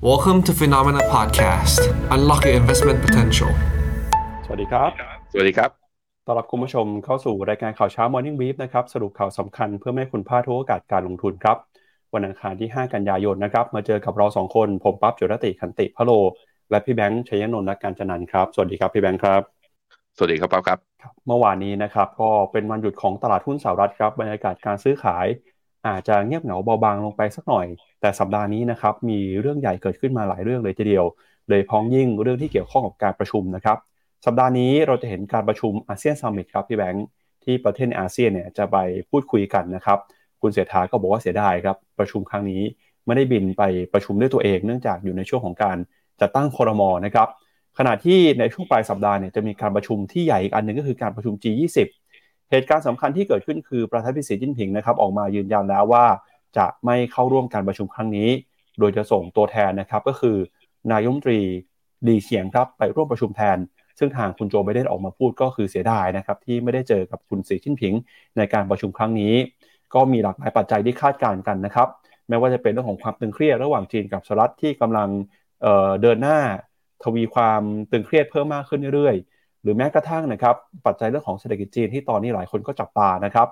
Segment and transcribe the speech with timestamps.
[0.00, 1.80] Welcome to Phenomena Podcast.
[2.14, 3.50] Unlock your investment potential.
[4.44, 4.90] สวัสดีครับ
[5.32, 5.70] สวัสดีครับ
[6.26, 11.56] ต้อนรับคุณผู้ชมเข้าสู่รายการข่าวเช้า Morning Brief นะครับ สรุปข่าวสำคัญเพื่อไม่ให้คุณพลาดทุกโอกาสการลงทุนครับ
[12.14, 16.10] วันอังคารที่ 5 กันยายนนะครับ มาเจอกับเรา 2 คน ผมปั๊บจุรติขันติพะโล
[16.70, 19.42] และพี่แบงค์ชัยนนท์นักการจนันท์ครับ สวัสดีครับพี่แบงค์ครับ
[20.16, 20.78] สวัสดีครับป๊บครับ
[21.26, 25.26] เมื่อวานนี้นะครับ ก็เป็นวันหยุดของตลาดหุ้นสหรัฐครับ บรรยากาศการซื้อขาย
[25.88, 27.66] อาจจะเงียบเหงาเบาบางลงไปสักหน่อย
[28.00, 31.04] แต่สัปดาห์นี้นะครับมีเรื่องใหญ่เกิดขึ้นมาหลายเรื่องเลยทีเดียว
[31.48, 33.78] โดยพ้องยิ่งเรื่องที่เกี่ยวข้องกับการประชุมนะครับ
[34.26, 37.06] สัปดาห์นี้เราจะเห็นการประชุมอาเซียนซัมมิตครับพี่แบงค์
[37.44, 38.76] ที่ประเทศอาเซียนเนี่ยจะไป
[39.10, 39.98] พูดคุยกันนะครับ
[40.40, 42.62] คุณเสถาก็บอกว่าเสียดายครับประชุมครั้งนี้
[43.06, 43.62] ไม่ได้บินไป
[43.92, 45.76] ประชุมด้วยตัวเอง เนื่องจากอยู่ในช่วงของการ
[46.20, 47.28] จัดตั้งคอรมอนะครับ
[47.78, 51.78] ขณะที่ในช่วงปลายสัปดาห์เนี่ยจะมีการประชุมที่ใหญ่อีกอันหนึ่งก็คือการประชุม G20
[52.50, 56.06] เหตุการณ์สำคัญที่เกิดขึ้นคือประธานาธิบดีสีจิ้นผิงนะครับออกมายืนยันแล้วว่า
[56.58, 58.28] จะไม่เข้าร่วมการประชุมครั้งนี้
[58.78, 60.36] โดยจะส่งตัวแทนนะครับก็คือ
[60.90, 61.40] นายมนตรี
[62.06, 63.58] ดีเฉียงครับไปร่วมประชุมแทน
[63.98, 67.94] ซึ่งทางคุณโจไบเดนออกมาพูดก็คือเสียดายนะครับที่ไม่ได้เจอกับคุณสีจิ้นผิง
[68.36, 69.34] ในการประชุมครั้งนี้
[69.94, 71.88] ก็มีหลากหลายปัจจัยที่คาดการณ์กันนะครับ
[72.28, 75.08] แม้ว่าจะเป็นเรื่องของความตึงเครียดระหว่างจีนกับสหรัฐที่กำลัง
[75.62, 76.38] เเดินหน้า
[77.04, 79.37] ทวีความตึงเครียดเพิ่มมากขึ้นเรื่อยๆ
[79.68, 83.46] รือแม้กระทั่งนะครับปัจจัยเรื่องของเศรษฐกิจจีนที่ตอนนี้หลายคนก็จับตานะครับ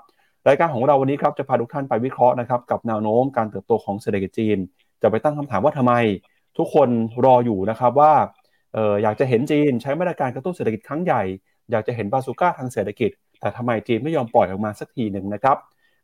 [0.48, 4.58] รายการของเราวันนี้ครับจะพาทุกท่านไปวิเคราะห์นะครับกับแนวโน้มการเติบโตของเศรษฐกิจจีน
[5.02, 5.94] จะไปตั้งคำถามว่าทำไม
[6.58, 6.88] ทุกคน
[7.24, 8.12] รออยู่นะครับว่า
[8.76, 11.22] อออยากจะเห็นจีนใช้มาตรการกระตุ้นเศรษฐกิจครั้งใหญ่
[11.70, 15.56] อยากจะเห็นบาซูก้าทางเศรษฐกิจ แต่ทำไมจีนไม่ยอมปล่อยออกมาสักทีหนึ่งนะครับ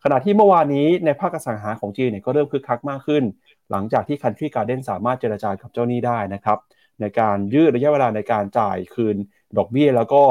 [0.04, 3.22] ขณะที่เมื่อวานนี้ในภาคอสังหาของจีนเนี่ยก็เริ่มคึกคักมากขึ้น
[3.70, 6.58] หลังจากที่คันทรีการ์เด้นสามารถเจรจากับเจ้าหนี้ได้นะครับ
[7.00, 9.16] ในการยืดระยะเวลาในการจ่ายคืน
[9.58, 10.22] ดอกเบี้ยแล้วก็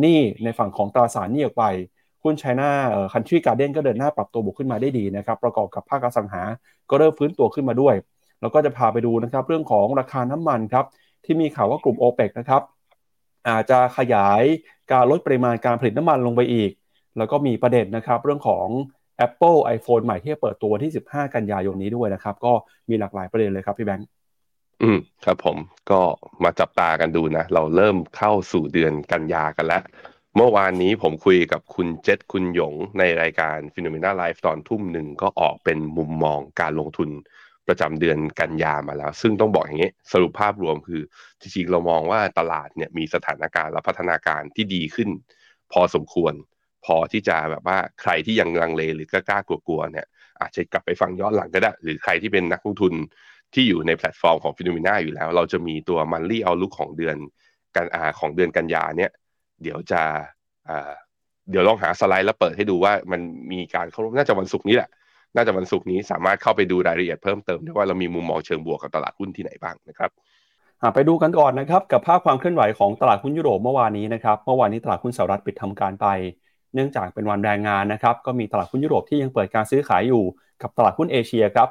[0.00, 1.64] หนี้ในฝั่งของตราสารหนี้ออกไป
[2.22, 2.70] หุ้นไชน่า
[3.12, 6.42] คันทรีการ์เด้นก็เดินหน้าปรับตัวบวกขึ้นมาได้ดีนะครับ ประกอบกับภาคอสังหา
[6.90, 7.94] ก็เริ่มฟื้นตัวขึ้นมาด้วย
[8.40, 10.84] แล้วก็จะพาไปดูนะครับ เรื่องของราคาน้ำมันครับ
[11.24, 12.62] ที่มีข่าวว่ากลุ่ม o p e ปกนะครับ
[13.48, 14.42] อาจจะขยาย
[14.92, 16.70] การลดปริมาณการผลิตน้ำมันลงไปอีก
[17.18, 18.66] แล้วก็มีประเด็นนะครับ เรื่องของ
[19.26, 22.52] Apple iPhone ใหม่ที่เปิดตัวที่ 15 กันยายนนี้ด้วยนะครับ ก็
[22.88, 24.08] มีหลากหลายประเด็นเลยครับพี่แบงค์
[24.82, 25.58] อืมครับผม
[25.90, 26.00] ก็
[26.44, 29.82] มาจับตากันดูนะ เราเริ่มเข้าสู่เดือนกันยากันแล้ว
[30.36, 37.10] เมื่อวานนี้ผมคุยกับคุณเจษคุณหยงในรายการ p h e n o m e n a Live ตอนทุ่มหนึ่งก็ออกเป็นมุมมองการลงทุน
[37.68, 41.02] ประจำเดือนกันยามาแล้ว ซึ่งต้องบอกอย่างนี้ สรุปภาพรวมคือ
[41.40, 45.08] จริงๆเรามองว่าตลาดเนี่ยมีสถานการณ์และพัฒนาการที่ดีขึ้น
[45.72, 46.34] พอสมควร
[46.86, 50.06] พอที่จะแบบว่าใครที่ยังลังเลหรือกล้ากลัวๆเนี่ย
[50.40, 52.94] อาจจะกลับไปฟังย้อนหลังก็ได้ หรือใครที่เป็นนักลงทุน
[53.54, 57.16] ที่อยู่ในแพลตฟอร์มของฟิโนเมนาอยู่แล้ว เราจะมีตัวมันลี่เอาลุกของเดือน
[57.76, 59.10] กันอาของเดือนกันยาเนี่ย
[59.62, 60.02] เดี๋ยวจะ
[61.50, 63.20] เดี๋ยวลองหาสไลด์แล้วเปิดให้ดูว่ามัน
[63.52, 64.90] มีการเข้าร่วมน่าจะวันศุกร์นี้แหละ
[65.36, 70.10] น่าจะวันศุกร์นี้สามารถเข้าไปดูรายละเอียดเพิ่มเติมได้ว่าเรามีมุมมองเชิงบวกกับตลาดหุ้นที่ไหนบ้างนะครับ
[70.94, 76.06] ไปดูกันก่อนนะครับกับภาพความเคลื่อนไหวของตลาดหุ้นยุโรปเมื่อวานนี้นะครับเมื่อวานนี้ตลาดหุ้นสหรัฐปิดทำการไป
[76.74, 80.22] เนื่องจากเป็นวันแรงงานนะครับก็มีตลาดหุ้นยุโรปที่ยังเปิดการซื้อขายอยู่
[80.62, 81.68] กับตลาดหุ้นเอเชียครับ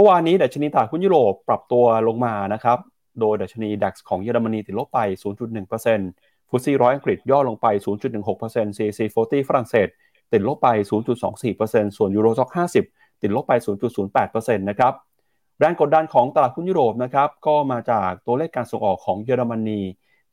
[0.00, 2.78] มื่อวานนี้ดัชนีตลาดหุ้นยุโรปปรับตัวลงมานะครับ
[3.20, 5.00] โดยดัชนีดัคของเยอรมนีติดลบไป
[5.72, 9.88] 0.1%ฟุตซี่ร้อยอังกฤษย่อลงไป 0.16% CAC 40 ฝรั่งเศส
[10.32, 10.68] ติดลบไป
[11.34, 12.50] 0.24%ส่วนยูโรซ็อก
[12.86, 13.52] 50 ติดลบไป
[14.10, 14.92] 0.08%นะครับ
[15.58, 19.80] แรงกดดันของตลาดหุ้นยุโรปนะครับก็มาจากตัวเลขการส่งออกของเยอรมนี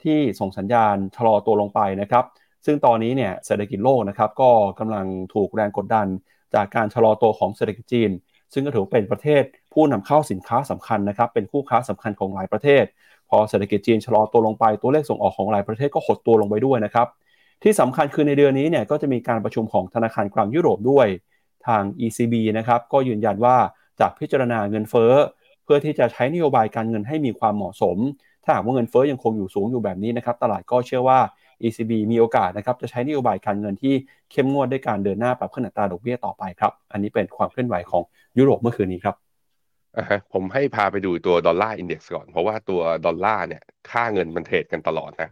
[0.03, 2.25] ที่ส่งสัญญาณชะลอตัวลงไปนะครับ
[2.65, 6.07] ซึ่งตอนนี้เนี่ยเศรษฐกิจโลกนะครับก็กำลังถูกแรงกดดัน
[6.53, 8.11] จากการชะลอตัวของเศรษฐกิจจีน
[8.53, 12.83] ซึ่งก็ถือเป็นประเทศผู้นำเข้าสินค้าสำคัญนะครับ เป็นคู่ค้าสำคัญของหลายประเทศ
[13.29, 17.07] พอเศรษฐกิจจีนชะลอตัวลงไปตัวเลขส่งออกของหลายประเทศก็หดตัวลงไปด้วยนะครับ
[17.63, 21.07] ที่สำคัญคือในเดือนนี้เนี่ยก็จะมีการประชุมของธนาคารกลางยุโรปด้วย
[21.67, 23.57] ทาง ECB นะครับก็ยืนยันว่า
[23.99, 25.13] จากพิจารณาเงินเฟ้อ
[25.63, 27.97] เพื่อที่จะใช้นโยบายการเงินให้มีความเหมาะสม
[28.43, 31.19] ถ้าหากว่าเงินเฟ้อยังคงอยู่สูงอยู่แบบนี้นะครับ ตลาดก็เชื่อว่า
[31.63, 33.93] ECB มีโอกาสนะครับจะใช้นโยบายการเงินที่
[34.31, 38.03] เข้มงวดด้วยการเดินหน้าปรับขึ้นอัตราดอกเบี้ยต่อไปครับ อันนี้เป็นความเคลื่อนไหวของ
[38.37, 39.15] ยุโรปเมื่อคืนนี้ครับ
[40.33, 45.29] ผมให้พาไปดูตัว Dollar Index ก่อน เพราะว่าตัวดอลลาร์เนี่ยค่าเงินมัน trade กันตลอดนะ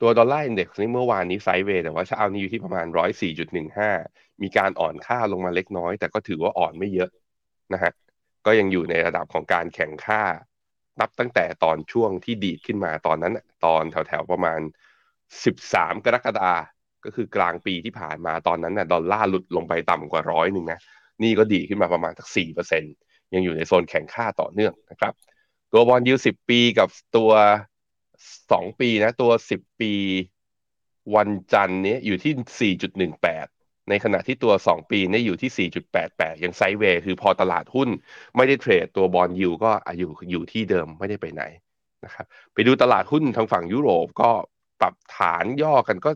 [0.00, 3.90] ตัว Dollar Index นี่เมื่อวานนี้ sideway แต่ว่าเช้านี้อยู่ที่ประมาณร้อยสี่จุดหนึ่งห้า
[4.42, 7.10] มีการอ่อนค่าลงมาเล็กน้อย แต่ก็ถือว่าอ่อนไม่เยอะ
[7.72, 7.92] นะฮะ
[8.46, 10.22] ก็ยังอยู่ในระดับของการแข่งค่า
[11.00, 13.34] นับตั้งแต่ตอนช่วงที่ดีดขึ้นมาตอนนั้น
[13.64, 14.60] ตอนแถวๆประมาณ
[15.44, 16.52] สิบสามกรกฎา
[17.04, 20.80] ก็คือกลางปีที่ผ่านมาตอนนั้นน่ะดอลลาร์หลุดลงไปต่ำกว่าร้อยหนึ่งนะ
[21.22, 22.92] นี่ก็ดีขึ้นมาประมาณสักสี่เปอร์เซ็นต์
[23.34, 25.12] ยังอยู่ในโซนแข่งค่าต่อเนื่องนะครับ
[25.72, 27.30] ตัวบอลยูสิบปีกับตัว
[28.52, 29.92] สองปีนะ ตัวสิบปี
[31.16, 33.46] วันจันทร์นี้อยู่ที่สี่จุดหนึ่งแปด
[33.88, 35.68] ในขณะที่ตัว 2 ปีนี่อยู่ที่
[36.06, 37.88] 4.88 ยังไซด์เวย์ คือพอตลาดหุ้น
[38.36, 41.42] ไม่ได้เทรดตัวบอลยูก็อยู่อยู่ที่เดิมไม่ได้ไปไหน
[42.04, 44.30] นะครับ ไปดูตลาดหุ้นทางฝั่งยุโรปก็
[44.80, 46.10] ปรับฐานย่อกันก็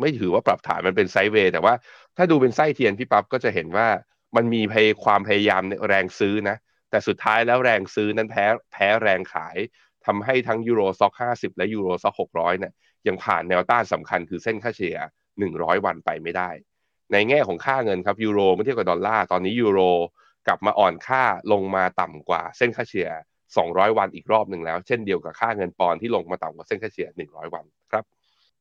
[0.00, 1.74] ไม่ถือว่าปรับฐานมันเป็นไซด์เวย์แต่ว่า
[2.16, 3.88] ถ้าดูเป็นไส้เทียนพี่ปั๊บก็จะเห็นว่า
[4.36, 6.56] มันมีพยความพยายามแรงซื้อนะ
[6.90, 9.56] แต่สุดท้ายแล้วแรงซื้อนั้นแพ้แพ้แรงขาย
[10.06, 12.72] ทำให้ทั้ง Euro Stoxx 50และ Euro Stoxx 600เนี่ย
[13.06, 14.98] ยังผ่านแนวต้านสำคัญคือเส้นค่าเฉลี่ย
[15.40, 16.50] 100วันไปไม่ได้
[17.12, 19.80] ในแง่ของค่าเงินครับยูโรเมื่อเทียบกับดอลลาร์ตอนนี้ยูโร
[20.46, 23.10] กลับมาอ่อนค่าลงมาต่ำกว่าเส้นค่าเฉลี่ย
[23.56, 28.04] 200 วันอีกรอบหนึ่งแล้ว เช่นเดียวกับค่าเงินปอนด์ที่ลงมาต่ำกว่าเส้นค่าเฉลี่ย 100 วันครับ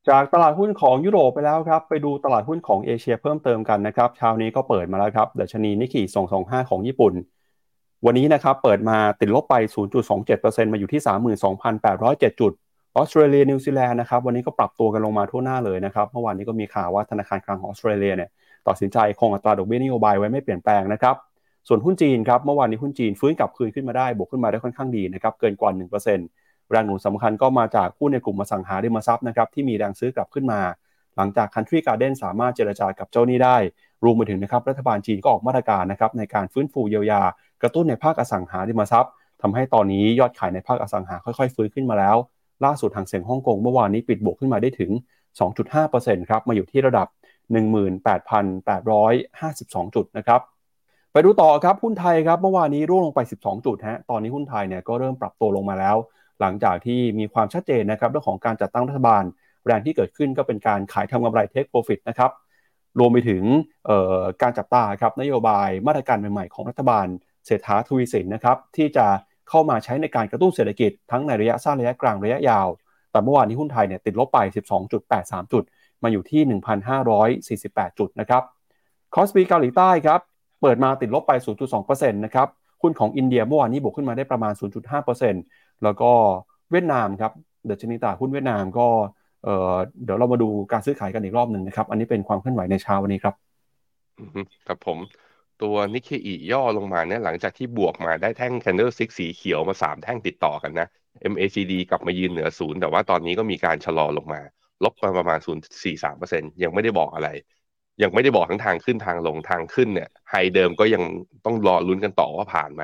[0.10, 6.02] จากตลาดหุ้นของยุโรปไปแล้วครับ ไปดูตลาดหุ้นของเอเชียเพิ่มเติมกันนะครับเช้านี้ก็เปิดมาแล้วครับดัชนีนิกเคอิ
[6.38, 7.14] 225 ของญี่ปุ่น
[8.06, 9.56] วันนี้นะครับเปิดมาติดลบไป
[10.14, 11.02] 0.27%มาอยู่ที่
[11.70, 12.52] 32,807 จุด
[12.96, 18.30] ออสเตรเลียนิวซีแลนด์นะครับวันนี้ก็ปรับตัวกันลงมาทั่วหน้าเลยนะครับเมื่อวานนี้ก็มีข่าวว่าธนาคารกลางของออสเตรเลียเนี่ย
[18.68, 21.16] ตัดสินใจคงอัตราดอกเบี้ยนโยบายไว้ไม่เปลี่ยนแปลงนะครับ
[21.68, 25.72] ส่วนหุ้นจีนครับเมื่อวานนี้หุ้นจีนฟื้นกลับคืนขึ้นมาได้บวกขึ้นมาได้ค่อนข้างดีนะครับเกินกว่า
[26.20, 30.60] 1%แรงหนุนสำคัญก็มาจากหุ้นในกลุ่มอสังหาริมทรัพย์นะครับที่มีแรงซื้อกลับขึ้นมา
[31.16, 33.58] หลังจาก Country Garden สามารถเจรจากับเจ้าหนี้ได้
[34.04, 37.22] รวมไปถึงนะครับรัฐบาลจีนก็ออกมาตรการนะครับในการฟื้นฟูเยียวยา
[37.62, 39.12] กระตุ้นในภาคอสังหาริมทรัพย์
[39.42, 42.16] ทำให้ตอนนี้ยอดขายในภาคอสังหาค่อยๆ ฟื้นขึ้นมาแล้ว
[42.66, 44.92] ล่าสุดทางเซ็งฮ่องกงเมื่อวานนี้ปิดบวกขึ้นมาได้ถึง
[45.60, 47.08] 2.5%ครับมาอยู่ที่ระดับ
[47.52, 50.42] 18,852 จุดนะครับ
[51.18, 55.96] ไปดูต่อครับหุ้นไทยครับเมื่อวานนี้ร่วงลงไป 12 จุดฮะตอนนี้หุ้นไทยเนี่ยก็เริ่มปรับตัวลงมาแล้ว
[56.42, 59.24] หลังจากที่มีความชัดเจนนะครับเรื่องของการจัดตั้งรัฐบาล
[59.66, 62.32] แรงที่เกิดขึ้นก็เป็นการขายทำกำไรเทคโปรฟิตนะครับ
[63.00, 63.44] รวมไปถึง
[64.42, 67.08] การจับตาครับนโยบายมาตรการใหม่ๆของรัฐบาล
[67.46, 69.06] เศรษฐาทวีสินนะครับที่จะ
[69.50, 72.68] เข้ามาใช้ในการกระตุ้นเศรษฐกิจทั้งในระยะสั้นระยะกลางระยะยาว
[73.12, 74.40] แต่เมื่อวานนี้หุ้นไทยเนี่ยติดลบไป
[74.96, 75.64] 12.83 จุด
[76.04, 76.42] มาอยู่ที่
[77.50, 78.44] 1,548 จุดนะครับ
[79.16, 80.22] คอสปีเกาหลีใต้ครับ
[80.62, 81.32] เปิดมาติดลบไป
[81.72, 82.48] 0.2%นะครับ
[82.82, 84.54] หุ้นของอินเดียเมื่อวานนี้บวกขึ้นมาได้ประมาณ
[85.18, 86.12] 0.5%แล้วก็
[86.72, 87.32] เวียดนามครับ
[87.66, 88.88] เดชนิตาหุ้นเวียดนามก็
[89.44, 93.36] เเดี๋ยวเรามาดูการซื้อขายกันอีกรอบหนึ่งนะครับ อันนี้เป็นความเคลื่อนไหวในเช้าวันนี้ครับ
[94.68, 94.98] ครับผม
[95.62, 100.88] ตัวนิเคอีย่อลงมาเนี่ยหลังจากที่บวกมาได้แท่ง candle stick สีเขียวมาสามแท่งติดต่อกันนะ
[101.32, 104.42] MACD กลับมายืนเหนือศูนย์แต่ว่าตอนนี้ก็มีการชะลอลงมา
[104.84, 105.40] ลบมาประมาณ
[106.02, 107.30] 0.43%ยังไม่ได้บอกอะไร
[108.02, 111.04] ยังไม่ได้บอกทั้งทางขึ้นทางลงทางขึ้นเนี่ยไฮเดิมก็ยัง
[111.46, 112.84] ต้องรอลุ้นกันต่อว่าผ่านไหม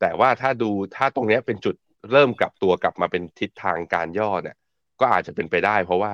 [0.00, 1.74] แต่ว่าถ้าดูถ้าตรงนี้เป็นจุด
[2.12, 4.56] เริ่มกลับตัวกลับมาเป็นทิศทางการย่อเนี่ย
[5.00, 6.12] ก็อาจจะเป็นไปได้ เพราะว่า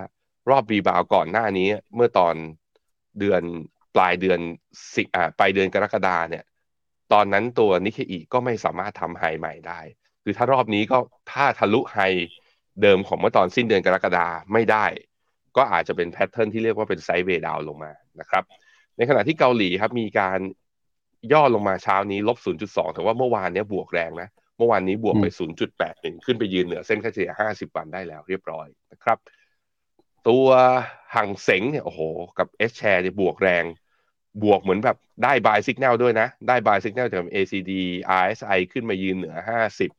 [0.51, 2.35] รอบ rebound ก่อนหน้านี้เมื่อตอน
[3.19, 3.43] เดือน
[3.95, 4.41] ปลายเดือน
[4.95, 6.45] สิอ่าปลายเดือนกรกฎาเนี่ย
[7.13, 9.81] ตอนนั้นตัวนิกเคอิก็ไม่สามารถทำ high ใหม่ได้
[10.23, 10.99] คือถ้ารอบนี้ก็
[11.33, 11.99] ถ้าทะลุ high
[12.83, 14.87] เดิมของเมื่อตอนสิ้นเดือนกรกฎาไม่ได้
[15.57, 18.45] ก็อาจจะเป็น pattern ที่เรียกว่าเป็น sideway down ลงมา นะครับ
[18.97, 20.39] ในขณะที่เกาหลีครับมีการ
[21.33, 24.29] ย่อลงมาเช้านี้ลบ 0.2 แต่ว่าเมื่อวานนี้บวกแรงนะ
[24.59, 25.27] เมื่อวานนี้บวกไป
[25.77, 29.19] 0.81 ขึ้นไปยืนเหนือเส้นค่าเฉลี่ย 50 วันได้แล้วเรียบร้อยนะครับ
[30.29, 30.47] ตัว
[31.15, 32.01] ห่างเสงเนี่ยโอ้โห
[32.39, 33.65] กับเอชแชร์เนี่ยบวกแรง
[34.45, 37.73] บวกเหมือนแบบได้บายสัญญาณด้วยนะ ได้บายสัญญาณจาก ACD
[38.23, 39.37] RSI ขึ้นมายืนเหนือ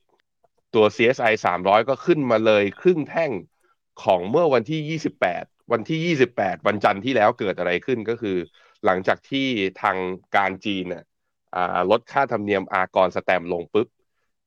[0.07, 3.31] 50 ตัว CSI 300 ก็ขึ้นมาเลยครึ่งแท่ง
[4.03, 4.99] ของเมื่อวันที่
[5.31, 8.37] 28 วันที่ 28 วันจันทร์ที่แล้วเกิดอะไรขึ้นก็คือ
[8.85, 9.47] หลังจากที่
[9.81, 9.97] ทาง
[10.35, 11.03] การจีนน่ะ
[11.91, 13.87] ลดค่าธรรมเนียมอากรแสตมป์ลงปุ๊บ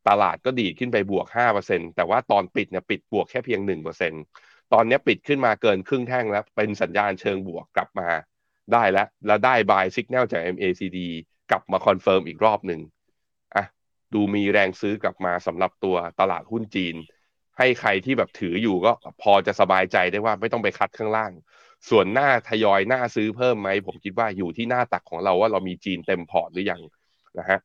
[0.08, 4.22] ตลาดก็ดีดขึ้นไปบวก 5%แต่ว่าตอนปิดเนี่ยปิดบวกแค่เพียง 1%
[4.72, 8.08] ตอนนี้ปิดขึ้นมาเกินครึ่งแท่งแล้ว เป็นสัญญาณเชิงบวกกลับมา
[8.72, 10.98] ได้แล้ว แล้วได้ buy สัญญาณจาก MACD
[11.50, 12.80] กลับมา confirm อีกรอบหนึ่ง
[13.56, 13.64] อะ
[14.14, 16.94] ดูมีแรงซื้อกลับมาสำหรับตัวตลาดหุ้นจีน
[17.58, 18.92] ให้ใครที่แบบถืออยู่ก็
[19.22, 21.32] พอจะสบายใจได้ว่าไม่ต้องไปคัดข้างล่าง
[21.90, 26.80] ส่วนหน้าทยอยหน้าซื้อเพิ่มไหม ผมคิดว่าอยู่ที่หน้าตักของเราว่าเรามีจีนเต็มพอร์ตหรือยัง
[27.38, 27.58] นะฮะ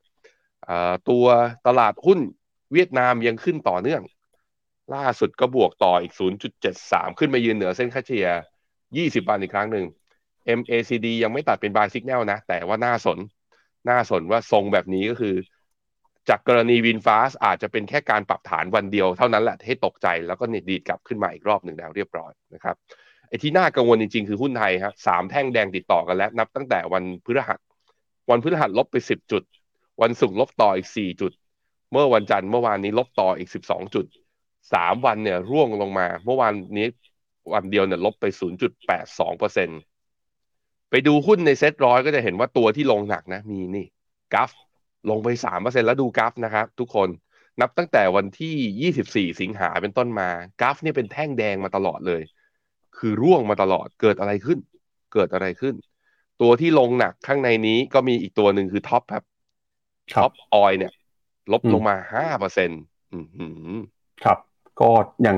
[1.09, 1.25] ตัว
[1.67, 2.19] ตลาดหุ้น
[2.73, 4.01] เวียดนามยังขึ้นต่อเนื่อง
[4.95, 6.13] ล่าสุดก็บวกต่ออีก
[6.65, 8.27] 0.73 ขึ้นมายืนเหนือเส้นค่าเฉลี่ย
[9.17, 9.85] 20 วันอีกครั้งหนึ่ง
[10.59, 13.17] MACD ยังไม่ตัดเป็น buy signal นะ แต่ว่าน่าสน
[13.89, 15.35] น่าสนว่าทรงแบบนี้ก็คือ
[16.29, 22.75] จากกรณีวินฟาสอาจจะเป็นแค่การปรับฐานวันเดียวเท่านั้นแหละให้ตกใจแล้วก็ดีดกลับขึ้นมาอีกรอบหนึ่งแล้วเรียบร้อยนะครับ
[23.27, 27.59] ไอ้ที่น่ากังวลจริงๆ คือหุ้นไทยครับสามแท่งแดงติดต่อกันแล้ว นับตั้งแต่วันพฤหัส
[28.29, 29.43] วันพฤหัสลบไปสิบจุด
[30.01, 31.31] วันศุกร์ลบต่ออีกสี่จุด
[31.91, 34.05] เมื่อวันจันทร์เมื่อวานนี้ลบต่ออีกสิบสองจุด
[34.73, 36.87] สามวันเนี่ยร่วงลงมา เมื่อวานนี้
[37.53, 39.79] วันเดียวเนี่ยลบไปศูนย์จุดแปดสองเปอร์เซ็นต์
[40.89, 43.85] ไปดูหุ้นในเซ็ตร้อยก็จะเห็นว่าตัวที่ลงหนักนะมีนี่
[44.33, 44.51] GULF
[45.09, 47.09] ลงไปสามเปอร์เซ็นต์แล้วดู GULF นะครับทุกคน
[47.61, 50.29] นับตั้งแต่วันที่ยี่สิบสี่สิงหาเป็นต้นมา
[50.61, 52.21] GULF เนี่ยเป็นแท่งแดงมาตลอดเลย
[52.97, 54.59] คือร่วงมาตลอดเกิดอะไรขึ้น
[55.13, 55.75] เกิดอะไรขึ้น
[56.41, 60.91] ตัวที่ลงหนักข้างในนี้ก็มีอีกตัวหนึ่งคือ TOP ครับไทยออยล์เนี่ย
[61.51, 62.81] ลบลงมาห้าเปอร์เซ็นต์
[64.23, 64.37] ครับ
[64.81, 64.89] ก็
[65.23, 65.37] อย่าง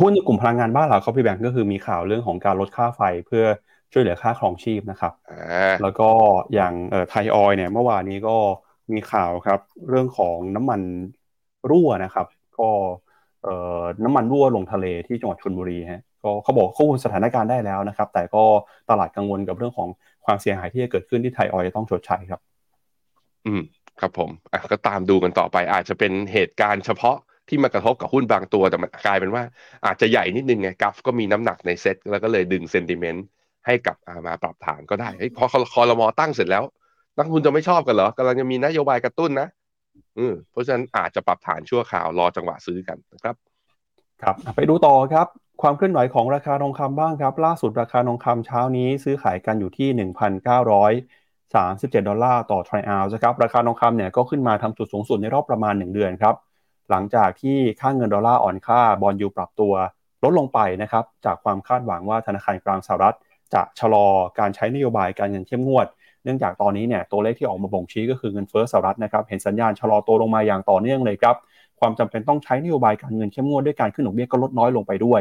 [0.00, 3.44] หุ้นในกลุ่มพลังงานบ้านเราเขาพี่แบงก์ก็คือมีข่าวเรื่องของการลดค่าไฟเพื่อ
[3.92, 5.12] ช่วยเหลือค่าครองชีพนะครับ
[5.82, 6.10] แล้วก็
[6.54, 6.74] อย่าง
[7.10, 8.36] ไทยออยเนี่ย เมื่อวานนี้ก็
[8.92, 10.80] มีข่าวครับ เรื่องของน้ำมัน
[11.70, 12.26] รั่วนะครับ
[12.58, 12.68] ก็
[14.04, 18.44] น้ำมันรั่วลงทะเลที่จังหวัดชลบุรีฮะก็เขาบอกควบคุมสถานการณ์ได้แล้วนะครับ แต่ก็
[18.90, 19.88] ตลาดกังวลกับเรื่องของ
[20.24, 22.40] ความเสียหายที่จะเกิดขึ้นที่ไทยออยจะต้องชดใช้ครับ
[23.46, 23.62] อืม
[24.00, 27.16] ครับผมอะก็ตามดูกันต่อไป อาจจะเป็นเหตุการณ์เฉพาะ
[27.48, 29.42] ที่มากระทบกับหุ้นบางตัวแต่มันกลายเป็นว่า
[29.86, 33.26] อาจจะใหญ่นิดนึงไงกัฟก็มีน้ำหนักในเซ็ตแล้วก็เลยดึงเซนติเมนต์
[33.66, 36.64] ให้กับมาปรับฐานก็ได้พอคอรมอตั้งเสร็จแล้ว
[37.20, 39.48] นักทุนจะไม่ชอบกันเหรอกำลังจะมีนโยบายกระตุ้นนะ
[40.18, 43.34] อืมเพราะฉะนั้นอาจจะปรับฐานชั่วคราวรอจังหวะซื้อกันนะครับ
[44.22, 45.26] ครับ ไปดูต่อครับ
[45.62, 56.34] ความเคลื่อนไหวของราคาทองคำบ้างครับ ล่าสุดราคาทองคำเช้านี้ซื้อขายกันอยู่ที่ 1,937 ดอลลาร์ต่อทริอัลนะครับ ราคาทองคำเนี่ยก็ขึ้นมาทำจุดสูงสุดในรอบประมาณ 1 เดือนครับ
[56.90, 59.72] หลังจากที่ค่าเงินดอลลาร์อ่อนค่าบอลยูปรับตัว
[60.24, 63.16] ลดลงไปนะครับ จากความคาดหวังว่าธนาคารกลางสหรัฐ
[63.54, 64.06] จะชะลอ
[64.38, 65.86] การใช้นโยบายการเงินเข้มงวด
[66.24, 71.36] เนื่องจากตอนนี้เนี่ยตัวเลขที่ออกมาบ่งชี้ก็คือเงินเฟ้อสหรัฐนะครับเห็นสัญญาณชะลอตัวลงมาอย่างต่อเนื่องเลยครับ
[71.80, 75.20] ความจำเป็นต้องใช้นโยบายการเงินเข้มงวดด้วยการขึ้นดอกเบี้ยก็ลดน้อยลงไปด้วย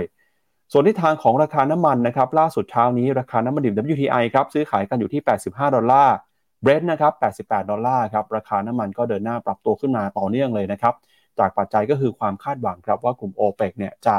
[0.71, 6.15] ส่วนทิศทางของราคาน้ำมันนะครับล่าสุดเช้านี้ราคาน้ำมันดิบ WTI ครับซื้อขายกันอยู่ที่ 85 ดอลลาร์
[6.61, 10.93] เบรนท์นะครับ 88 ดอลลาร์ครับราคาน้ำมันก็เดินหน้าปรับตัวขึ้นมาต่อเนื่องเลยนะครับ
[11.39, 14.15] จากปัจจัยก็คือความคาดหวังครับว่ากลุ่ม o p e ปเนี่ยจะ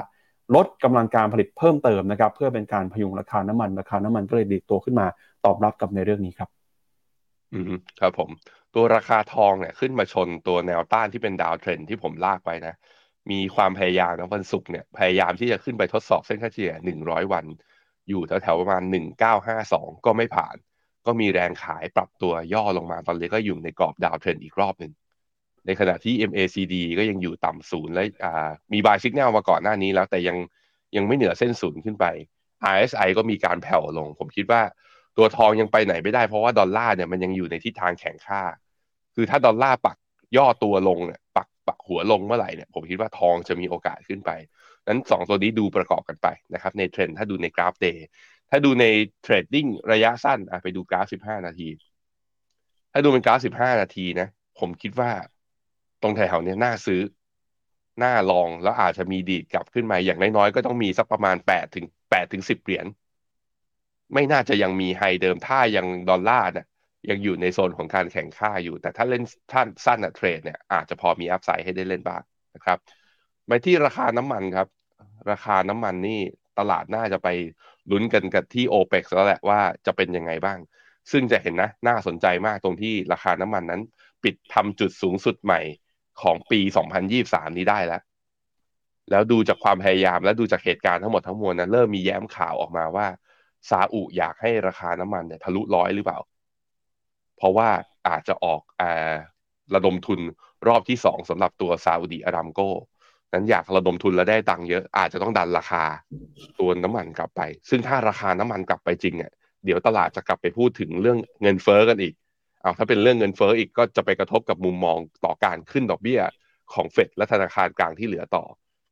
[0.55, 5.07] ลดกำลังการผลิตเพิ่มเติมนะครับเพื่อเป็นการพยุงราคาน้ำมันราคาน้ำมันก็เลยดีดตัวขึ้นมา
[5.45, 6.49] ตอบรับกับในเรื่องนี้ครับ
[7.53, 8.31] อืมครับผม
[8.75, 12.75] ตัวราคาทองเนี่ยขึ้นมาชนตัวแนวต้านที่เป็น downtrend ที่ผมลากไว้นะ
[13.31, 17.47] มีความพยายามนะวันศุกร์เนี่ย พยายามที่จะขึ้นไปทดสอบเส้นค่าเฉลี่ยหนึ่งร้อยวัน
[18.09, 20.57] อยู่แถวๆประมาณหนึ่งเก้าห้าสองก็ไม่ผ่าน
[21.07, 24.93] ก็มีแรงขายปรับตัวย่อลงมาตอนนี้ก็อยู่ในกรอบดาวเทรนอีกรอบหนึ่ง
[25.67, 28.03] ในขณะที่ MACD ก็ยังอยู่ต่ำศูนย์และ
[28.73, 30.37] มีบายสิกแนลมาก่อนหน้านี้แล้ว แต่ยัง
[30.97, 32.07] ยังไม่เหนือเส้นศูนย์ขึ้นไป
[32.75, 34.63] RSI ก็มีการแผ่วลง ผมคิดว่า
[35.21, 38.43] ตัวทองยังไปไหนไม่ได้เพราะว่าดอลลาร์เนี่ยมันยังอยู่ในทิศทางแข็งค่า
[39.15, 39.97] คือถ้าดอลลาร์ปัก
[40.37, 44.31] ย่อตัวลงเนี่ยปักปักหัวลงเมื่อไหร่เนี่ยผมคิดว่าทองจะมีโอกาสขึ้นไป
[44.87, 48.07] นั้นสองตัวนี้ดูประกอบกันไปนะครับในเทรนถ้าดูในกราฟ day
[48.51, 48.87] ถ้าดูใน
[49.23, 51.69] trading ระยะสั้นอะไปดูกราฟ 15 นาที
[52.93, 55.11] ถ้าดูเป็นกราฟ 15 นาทีนะ ผมคิดว่า
[56.03, 57.01] ตรงแถวๆเนี้ยน่าซื้อ
[58.03, 62.87] น้าลองแล้วอาจจะมีดีดกลับขึ้นมาอย่างน้อยๆ ก็ต้องมีสักประมาณแปดถึงแปดถึงสิบเหรียญ
[64.15, 66.67] ไม่น่าจะยังมี high เดิมถ้ายังดอลลาร์เนี่ย
[67.11, 72.23] ยังอยู่ในโซนของการแข็งค่าอยู่ แต่ถ้าเล่นท่าสั้นอะ trade เนี่ยอาจจะพอมี upside ให้ได้เล่นบ้าง
[72.55, 72.79] นะครับ
[73.47, 74.69] ไปที่ราคาน้ำมันครับ
[75.31, 76.21] ราคาน้ำมันนี่
[76.59, 77.29] ตลาดน่าจะไป
[77.91, 80.59] ลุ้นกันกับที่โอเปกแล้วแหละว่าจะเป็นยังไงบ้าง
[81.13, 83.83] ซึ่งจะเห็นนะ น่าสนใจมากตรงที่ราคาน้ำมันนั้น
[84.25, 85.61] ปิดทำจุดสูงสุดใหม่
[86.23, 86.61] ของปี
[87.09, 88.03] 2023 นี้ได้แล้ว
[89.11, 93.07] แล้วดูจากความพยายามและดูจากเหตุการณ์ทั้งหมดทั้งมวลนะเริ่มมีแย้มข่าวออกมาว่า
[93.69, 96.19] ซาอุอยากให้ราคาน้ำมันเนี่ยทะลุร้อยหรือเปล่า
[97.37, 97.69] เพราะว่า
[98.09, 98.83] อาจจะออกอ
[99.75, 100.21] ระดมทุน
[100.69, 102.61] รอบที่สองสำหรับตัวซาอุดีอารามโก
[103.33, 105.85] นั้นอยากระดมทุนแล้วได้ตังค์เยอะอาจจะต้องดันราคา
[106.59, 107.41] ตัวน้ำมันกลับไป
[107.71, 109.33] ซึ่งถ้าราคาน้ำมันกลับไปจริงเนี่ย
[109.65, 112.15] เดี๋ยวตลาดจะกลับไปพูดถึงเรื่องเงินเฟอ้อกันอีก
[112.63, 116.21] เอาถ้าเป็นเรื่องเงินเฟ้ออีกก็จะไปกระทบกับมุมมองต่อการขึ้นดอกเบี้ย
[116.73, 118.45] ของเฟดและธนาคารกลางที่เหลือต่อ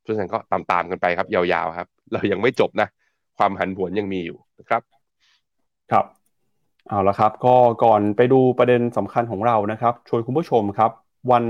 [0.02, 2.88] เพราะฉะนั้นก็ตามๆกันไปครับยาวๆครับ เรายังไม่จบนะ
[3.38, 4.38] ความหันผวนยังมีอยู่
[4.70, 4.82] ครับ
[5.92, 6.04] ครับ
[6.88, 10.90] เอาละครับ ก็ก่อนไปดูประเด็นสำคัญของเรานะครับชวนคุณผู้ชมครับ
[11.32, 11.44] วัน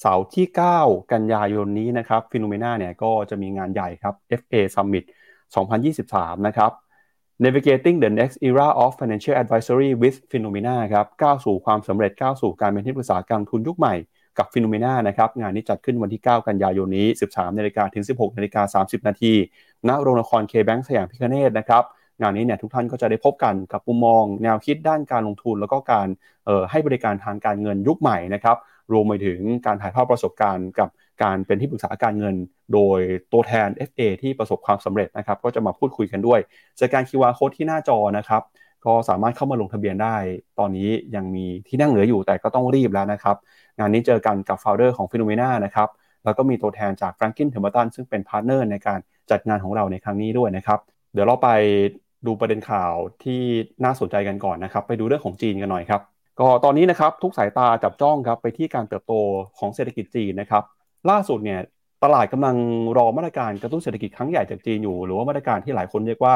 [0.00, 0.46] เสาร์ที่
[0.78, 5.04] 9 กันยายนนี้นะครับฟิโนเมนาเนี่ยก็จะมีงานใหญ่ครับ FA Summit
[5.74, 6.72] 2023 นะครับ
[7.44, 13.94] Navigating the Next Era of Financial Advisory with Phenomena ครับก้าวสู่ความสำเร็จก้าวสู่การเป็นที่ปรึกษาการทุนยุคใหม่
[14.38, 19.32] กับ Phenomena นะครับงานนี้จัดขึ้นวันที่ 9 กันยายนนี้ 13นาฬิกาถึง 16นาฬิกา30 นาที
[19.88, 21.84] ณโรงละครเคแบงค์สยามพิคเนตนะครับ
[22.20, 26.08] งานนี้เนี่ยทุกท่านก็จะได้พบกันกับมุมมอง แนวคิดด้านการลงทุน แล้วก็การ
[26.70, 28.56] ให้บริการทางการเงินยุคใหม่นะครับ
[28.92, 30.88] รวมไปถึงการถ่ายทอดประสบการณ์กับ
[31.22, 32.34] การเป็นที่ปรึกษาการเงิน
[32.72, 33.00] โดย
[33.32, 36.40] ตัวแทน FA ที่ประสบความสำเร็จนะครับก็จะมาพูดคุยกันด้วย
[36.78, 38.42] จากการ QR code ที่หน้าจอนะครับ
[38.86, 40.16] ก็สามารถเข้ามาลงทะเบียนได้
[40.58, 43.36] ตอนนี้ยังมีที่นั่งเหลืออยู่แต่ก็ต้องรีบแล้วนะครับ
[43.78, 45.88] งานนี้เจอกันกับ founder ของ p h e n o m e n a นะครับ
[46.24, 48.98] แล้วก็มีตัวแทนจาก Franklin Templeton ซึ่งเป็น partner ในการ
[49.30, 50.80] จัดงานของเราในครั้งนี้ด้วยนะครับ
[51.12, 51.48] เดี๋ยวเราไป
[52.28, 53.42] ดูประเด็นข่าวที่
[53.84, 56.00] น่าสนใจกันก่อนนะครับ ไปดูเรื่องของจีนกันหน่อยครับ
[56.40, 59.12] ก็ตอนนี้นะครับทุกสายตาจับจ้องครับไปที่การเติบโต
[59.58, 60.62] ของเศรษฐกิจจีนนะครับ
[61.10, 61.60] ล่าสุดเนี่ย
[62.04, 62.56] ตลาดกำลัง
[62.98, 66.34] รอมาตรการกระตุ้นเศรษฐกิจครั้งใหญ่จากจีนอยู่ หรือว่ามาตรการที่หลายคนเรียกว่า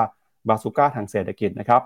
[0.49, 1.83] บาซูก้าทางเศรษฐกิจนะครับ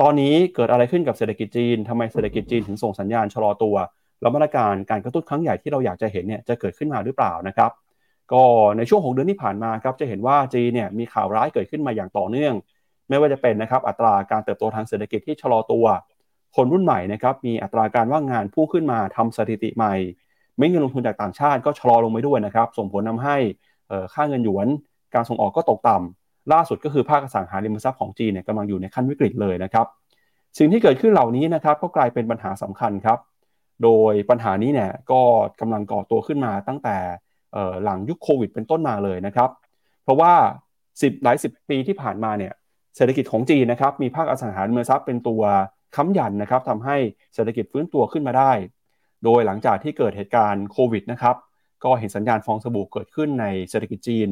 [0.00, 3.76] ตอนนี้เกิดอะไรขึ้นกับเศรษฐกิจจีนทำไมเศรษฐกิจจีนถึงส่งสัญญาณชะลอตัว
[4.20, 7.70] แล้วมาตรการการกระตุ้นครั้งใหญ่ที่เราอยากจะเห็นเนี่ยจะเกิดขึ้นมาหรือเปล่านะครับ
[8.32, 8.42] ก็
[8.76, 12.54] ในช่วงของเดือนที่ผ่านมาครับจะเห็นว่าจีนเนี่ยมีข่าวร้ายเกิดขึ้นมาอย่างต่อเนื่อง
[13.08, 15.86] ไม่ว่าจะเป็นนะครับอัตราการเติบโตทางเศรษฐกิจที่ชะลอตัว
[16.56, 19.94] คนรุ่นใหม่นะครับมีอัตราการว่างงานพุ่งขึ้นมาทำสถิติใหม่
[20.58, 23.36] ไม่เงินลงทุนจากต่างชาติก็ชะลอลงไปด้วยนะครับ ส่งผลทาให้
[24.14, 24.66] ค่าเงินหยวน
[25.14, 29.86] การส่งออกก็ตกต่ำล่าสุดก็คือภาคอสังหาริมทรัพย์ของจีนเนี่ยกำลังอยู่ในขั้นวิกฤตเลยนะครับ
[30.58, 33.18] สิ่งที่เกิดขึ้นเหล่านี้นะครับก็กลายเป็นปัญหาสำคัญครับ
[33.82, 35.20] โดยปัญหานี้เนี่ยก็
[35.60, 36.96] กำลังก่อตัวขึ้นมาตั้งแต่
[37.84, 39.50] หลังยุคโควิดเป็นต้นมาเลยนะครับ
[40.04, 40.32] เพราะว่า
[40.80, 42.52] 10 หลาย 10 ปีที่ผ่านมาเนี่ย
[42.96, 45.42] เศรษฐกิจของจีนนะครับมีภาคอสังหาริมทรัพย์เป็นตัว
[45.96, 46.96] ค้ำยันนะครับทำให้
[47.34, 48.52] เศรษฐกิจฟื้นตัวขึ้นมาได้
[49.24, 51.36] โดยหลังจากที่เกิดเหตุการณ์โควิดนะครับ
[51.84, 54.28] ก็เห็นสัญญาณฟองสบู่เกิดขึ้นในเศรษฐกิจจีน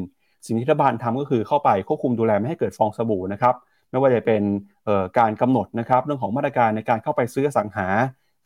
[0.47, 3.55] สิ่งที่รัฐบาลทำก็คือเข้าไปควบคุมดูแลไม่ให้เกิดฟองสบู่นะครับ
[3.91, 4.43] ไม่ว่าจะเป็น
[5.19, 7.89] การกำหนดนะครับเรื่องของมาตรการในการเข้าไปซื้ออสังหา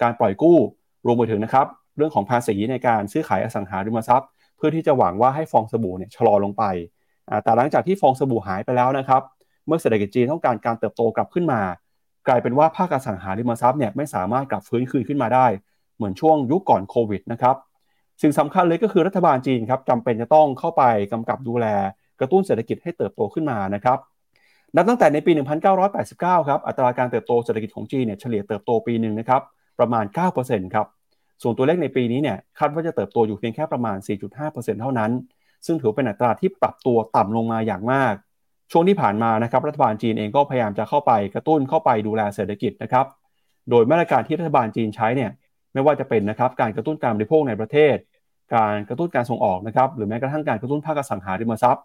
[0.02, 0.58] การปล่อยกู้
[1.06, 6.64] รวมไปถึงนะครับเรื่องของภาษีในการซื้อขายอสังหาริมทรัพย์ เพื่อที่จะหวังว่าให้ฟองสบู่เนี่ยชะลอลงไป
[7.44, 9.22] แต่หลังจากที่ฟองสบู่หายไปแล้วนะครับ
[9.68, 11.60] เมื่อเศรษฐกิจจีนต้องการการเติบโตกลับขึ้นมา
[12.28, 15.46] กลายเป็นว่าภาคอสังหาริมทรัพย์เนี่ยไม่สามารถกลับฟื้นคืนขึ้นมาได้
[15.96, 17.56] เหมือนช่วงยุคก่อนโควิดนะครับ
[18.22, 20.82] สิ่งสำคัญเลยก็คือรัฐบาลจีนครับจำเป็นจะต้องเข้าไป
[21.12, 21.66] กำกับดูแล
[22.20, 23.98] กระตุ้นเศรษฐกิจให้เติบโตขึ้นมานะครับ
[24.76, 25.32] นับตั้งแต่ในปี
[25.86, 29.42] 1989 ครับอัตราการเติบโตเศรษฐกิจของจีนเนี่ยเฉลี่ยเติบโตปีหนึ่งนะครับ
[29.78, 30.04] ประมาณ
[30.40, 30.86] 9%ครับ
[31.42, 33.96] ส่วนตัวเลขในปีนี้เนี่ยคาดว่าจะเติบโตอยู่เพียงแค่ประมาณ
[34.38, 35.10] 4.5%เท่านั้น
[35.66, 38.14] ซึ่งถือเป็นอัตราที่ปรับตัวต่ำลงมาอย่างมาก
[38.72, 43.06] ช่วงที่ผ่านมานะครับรัฐบาลจีนเองก็พยายามจะเข้าไปกระตุ้นเข้าไปดูแลเศรษฐกิจนะครับ
[43.70, 45.30] โดยมาตรการที่รัฐบาลจีนใช้เนี่ย
[45.72, 47.96] ไม่ว่าจะเป็นนะครับการกระตุ้นการบริโภคในประเทศ
[48.54, 51.84] การกระตุ้นการส่งออกนะครับหรือแม้กระทั่งการกระตุ้นภาคอสังหาริมทรัพย์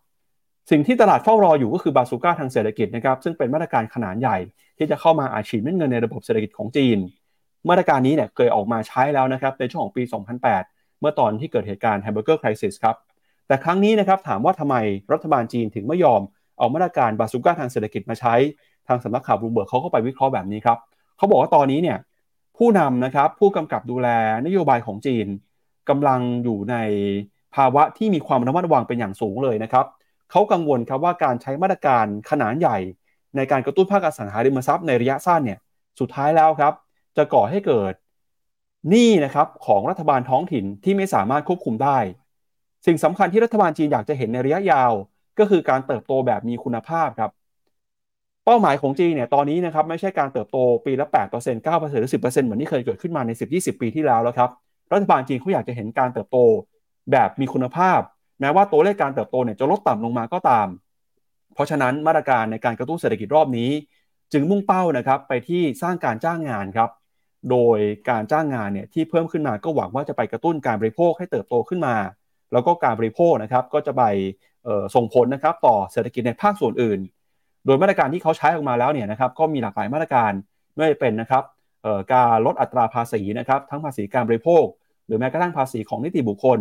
[0.72, 4.38] สิ่งที่ตลาดเฝ้ารออยู่ก็คือบาซูก้าทางเศรษฐกิจนะครับซึ่งเป็นมาตรการขนาดใหญ่
[4.78, 6.98] ที่จะเข้ามาอัดฉีดเงินในระบบเศรษฐกิจของจีน
[7.70, 10.04] มาตรการนี้เนี่ยเคยออกมาใช้แล้วนะครับในช่วงของปี
[10.52, 12.96] 2008 เมื่อตอนที่เกิดเหตุการณ์ Hamburger Crisis ครับ
[13.48, 14.76] แต่ครั้งนี้นะครับถามว่าทำไม
[15.14, 16.22] รัฐบาลจีนถึงไม่ยอม
[16.58, 18.36] เอามาตรการบาซูก้าทางเศรษฐกิจมาใช้
[18.88, 20.78] ทางสำนักข่าวบลูมเบิร์กเขาก็ไปวิเคราะห์แบบนี้ครับ
[21.18, 21.98] เขาบอกว่าตอนนี้เนี่ย
[22.58, 24.08] ผู้นำนะครับผู้กำกับดูแล
[24.46, 25.28] นโยบายของจีน
[25.90, 26.76] กำลังอยู่ใน
[27.56, 29.86] ภาวะที่มีความระมัดระวังเป็นอย่างสูงเลยนะครับ
[30.32, 32.78] เขากังวลครับว่าการใช้มาตรการขนาดใหญ่
[33.36, 35.60] ในการกระตุ้นภาคอสังหาริมทรัพย์ในระยะสั้นเนี่ย
[36.00, 36.74] สุดท้ายแล้วครับ
[37.18, 37.94] จะก่อให้เกิด
[38.90, 41.98] หนี้นะครับของรัฐบาลท้องถิ่นที่ไม่สามารถควบคุมได้
[42.86, 44.92] สิ่งสำคัญที่รัฐบาลจีนอยากจะเห็นในระยะยาว
[45.40, 47.32] ก็คือการเติบโตแบบมีคุณภาพครับ
[48.46, 54.50] เป้าหมายของจีนเนี่ยตอนนี้นะครับไม่ใช่การเติบโตปีละ 8% 9%หรือ 10%เหมือนที่เคยเกิดขึ้นมาใน 10-20 ปีที่แล้วแล้วครับ
[54.92, 56.38] รัฐบาลจีนเขาอยากจะเห็นการเติบโต
[57.12, 58.00] แบบมีคุณภาพ
[58.40, 60.68] แม้ว่าตัวเลขการเติบโตเนี่ยจะลดต่ำลงมาก็ตาม
[61.54, 63.70] เพราะฉะนั้นมาตรการในการกระตุ้นเศรษฐกิจรอบนี้
[64.34, 66.90] จึงมุ่งเป้านะครับไปที่สร้างการจ้างงานครับ
[67.52, 71.96] โดยการจ้างงานเนี่ยที่เพิ่มขึ้นมาก็หวังว่าจะไปกระตุ้นการบริโภคให้เติบโตขึ้นมา
[72.52, 74.04] แล้วก็การบริโภคนะครับก็จะไป
[74.96, 77.00] ส่งผลนะครับต่อเศรษฐกิจในภาคส่วนอื่น
[77.66, 80.32] โดยมาตรการที่เขาใช้ออกมาแล้วเนี่ยนะครับก็มีหลากหลายมาตรการ
[80.74, 81.44] ไม่ว่าเป็นนะครับ
[82.14, 84.66] การลดอัตราภาษีนะครับทั้งภาษีการบริโภค
[85.08, 86.60] หรือแม้กระทั่งภาษีของนิติบุคคล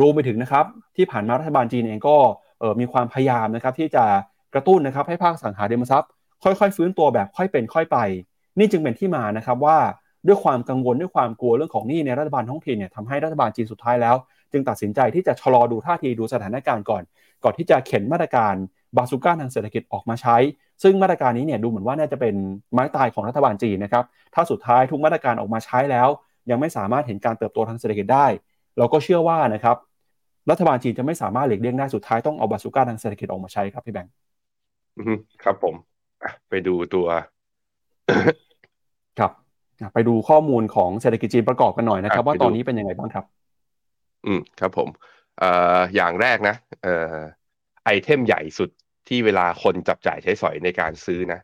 [0.00, 0.64] รวมไปถึงนะครับ
[0.96, 2.16] ที่ผ่านมารัฐบาลจีนเองก็
[2.80, 4.04] มีความพยายามนะครับที่จะ
[4.54, 6.10] กระตุ้นนะครับให้ภาคสังหาริมทรัพย์
[6.42, 7.98] ค่อยๆ ฟื้นตัวแบบค่อยเป็นค่อยไป
[8.58, 9.78] นี่จึงเป็นที่มานะครับว่า
[10.26, 14.16] ด้วยความกังวลด้วยความกลัวเรื่องของหนี้ในรัฐบาลท้องถิ่นเนี่ยทำให้รัฐบาลจีนสุดท้ายแล้ว
[14.52, 17.02] จึงตัดสินใจที่จะชะลอดูท่าทีดูสถานการณ์ก่อน
[17.44, 18.54] ก่อนที่จะเข็นมาตรการ
[18.96, 20.36] บาสุก้าทางเศรษฐกิจออกมาใช้
[20.82, 22.34] ซึ่งมาตรการนี้เนี่ยดูเหมือนว่าน่าจะเป็น
[22.72, 26.08] ไม้ตายของรัฐบาลจีนนะครับถ้าสุดท้ายทุกมาตรการออกมาใช้แล้ว
[26.50, 28.26] ยังไม่สามารถเห็นการเติบโตทางเศรษฐกิจได้
[28.78, 29.76] เราก็เชื่อว่านะครับ
[30.50, 34.12] รัฐบาลจีนจะไม่สามารถหลีกเลี่ยงได้สุดท้ายต้องเอาบาสุก้าทางเศรษฐกิจออกมาใช้ครับพี่แบงค์
[35.42, 35.74] ครับผม
[36.50, 37.06] ไปดูตัว
[39.18, 39.32] ครับ
[39.94, 43.24] ไปดูข้อมูลของเศรษฐกิจจีนประกอบกันหน่อยนะครับ ว่าตอนนี้เป็นยังไงบ้างครับ
[44.24, 44.88] อืมครับผม
[45.36, 46.88] เอ่ออย่างแรกนะเอ่อ
[47.84, 48.70] ไอเทมใหญ่สุด
[49.08, 51.40] ที่เวลาคนจับจ่ายใช้สอยในการซื้อนะ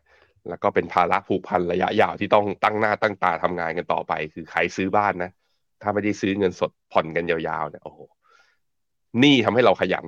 [0.47, 5.29] แล้วก็เป็นภาระผูกพันระยะยาวที่ต้องตั้งหน้าตั้งตาทำงานกันต่อไป คือใครซื้อบ้านนะ
[5.81, 7.99] ถ้าไม่ได้ซื้อเงินสดผ่อนกันยาวๆเนี่ยโอ้โห
[9.19, 10.05] หนี้ทำให้เราขยัน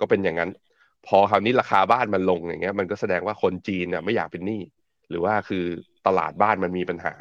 [0.00, 0.50] ก็เป็นอย่างนั้น
[1.06, 4.62] พอคราวนี้ราคาบ้านมันลงอย่างเงี้ย มันก็แสดงว่าคนจีนเนี่ยไม่อยากเป็นหนี้
[5.08, 5.64] หรือว่าคือ
[6.06, 7.14] ตลาดบ้านมันมีปัญหา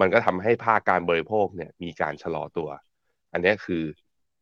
[0.00, 2.68] มันก็ทำให้ภาคการบริโภคเนี่ย มีการชะลอตัว
[3.32, 3.82] อันนี้คือ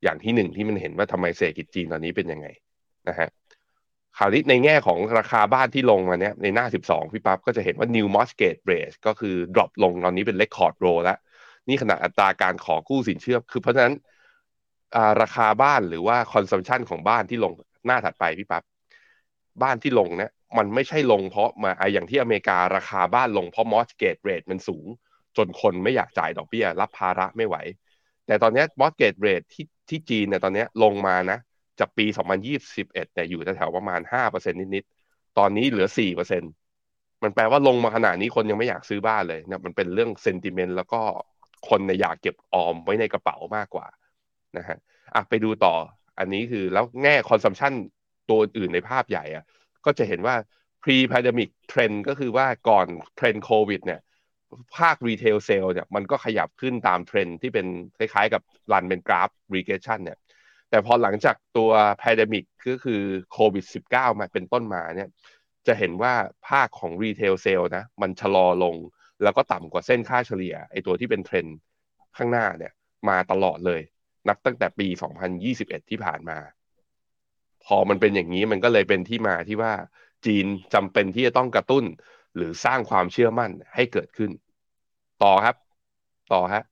[0.03, 2.47] อย่างที่หนึ่งที่มันเห็นว่าทำไมเศรษฐกิจจีนตอนนี้เป็นยังไง
[3.09, 3.29] นะฮะ
[4.19, 11.19] คราวนี้ในแง่ของราคาบ้านที่ลงมาเนี่ยในหน้า 12 พี่ปั๊บก็จะเห็นว่า new mortgage rate ก็คือ drop ลงตอนนี้เป็น record low แล้ว
[11.69, 13.95] นี่ขณะอัตราการขอกู้สินเชื่อ คือเพราะฉะนั้น
[15.23, 17.53] ราคาบ้านหรือว่าคอนซัมชันของบ้านที่ลง
[17.87, 18.63] หน้าถัดไปพี่ปับ๊บ
[19.63, 24.87] บ้านที่ลงเนี่ยมันไม่ใช่ลงเพราะมาไออย่างที่อเมริการาคาบ้านลงเพราะ mortgage rate มันสูง
[25.37, 27.57] จนคนไม่อยากจ่ายดอกเบี้ย รับภาระไม่ไหว
[28.31, 31.38] แต่ตอนนี้ mortgage rate ที่ที่จีนเนี่ยตอนนี้ลงมานะ
[31.81, 32.07] จากปี
[32.51, 36.53] 2021เนี่ยอยู่แถวประมาณ 5%นิดๆ ตอนนี้เหลือ 4%
[37.23, 41.01] มันแปลว่าลงมาขนาดนี้คนยังไม่อยากซื้อบ้านเลยเนี่ยมันเป็นเรื่อง sentiment แล้วก็
[41.69, 43.87] คนในอยากเก็บออมไว้ในกระเป๋ามากกว่า
[44.57, 44.79] นะฮะ
[45.14, 45.75] อะไปดูต่อ
[46.19, 47.73] อันนี้คือแล้วแง่ consumption
[48.31, 49.45] ตัวอื่นในภาพใหญ่อะ
[49.85, 50.35] ก็จะเห็นว่า
[50.83, 54.01] pre pandemic trend ก็คือว่าก่อนเทรนด์โควิดเนี่ย
[54.77, 57.67] ภาค retail sales เนี่ยมันก็ขยับขึ้นตามเทรนที่เป็น
[57.99, 60.19] คล้ายๆกับ run เป็นกราฟ regression เนี่ย
[60.71, 61.71] แต่พอหลังจากตัว
[62.03, 63.01] pandemic ก็คือ
[63.33, 65.09] โควิด -19 มาเป็นต้นมาเนี่ย
[65.67, 66.15] จะเห็นว่า
[66.49, 68.77] ภาคของ retail sales นะมันชะลอลง
[69.23, 71.47] แล้วก็ต่ำกว่าเส้นค่าเฉลี่ยไอตัวที่เป็นเทรน
[72.17, 72.73] ข้างหน้าเนี่ย
[73.09, 73.81] มาตลอดเลย
[74.29, 74.87] นับตั้งแต่ปี
[75.39, 76.39] 2021 ที่ผ่านมา
[77.65, 79.73] พอมันเป็นอย่างนี้มันก็เลยเป็นที่มาที่ว่า
[80.27, 81.85] จีนจำเป็นที่จะต้องกระตุ้น
[82.37, 84.31] หรือสร้างความเชื่อมั่นให้เกิดขึ้น
[85.23, 85.57] ต่อครับ
[86.33, 86.62] ต่อฮะ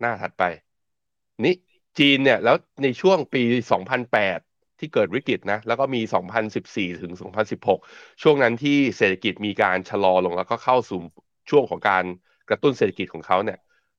[0.00, 0.44] หน้าถัดไป
[1.44, 1.54] นี่
[1.98, 3.42] จีนเนี่ย แล้วในช่วงปี
[4.10, 6.00] 2008 ที่เกิดวิกฤตนะ แล้วก็มี
[6.50, 7.12] 2014 ถึง
[7.62, 11.00] 2016 ช่วงนั้นที่เศรษฐกิจมีการชะลอลงแล้วก็เข้าสู่
[11.50, 12.04] ช่วงของการ
[12.48, 13.58] กระตุ้นเศรษฐกิจของเขาเนี่ย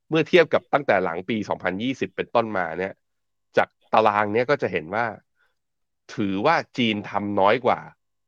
[0.10, 1.38] เมื่อเทียบกับตั้งแต่หลังปี
[1.78, 2.94] 2020 เป็นต้นมาเนี่ย
[3.58, 5.06] จากตารางเนี้ยก็จะเห็นว่า
[6.16, 7.80] ถือว่าจีนทำน้อยกว่า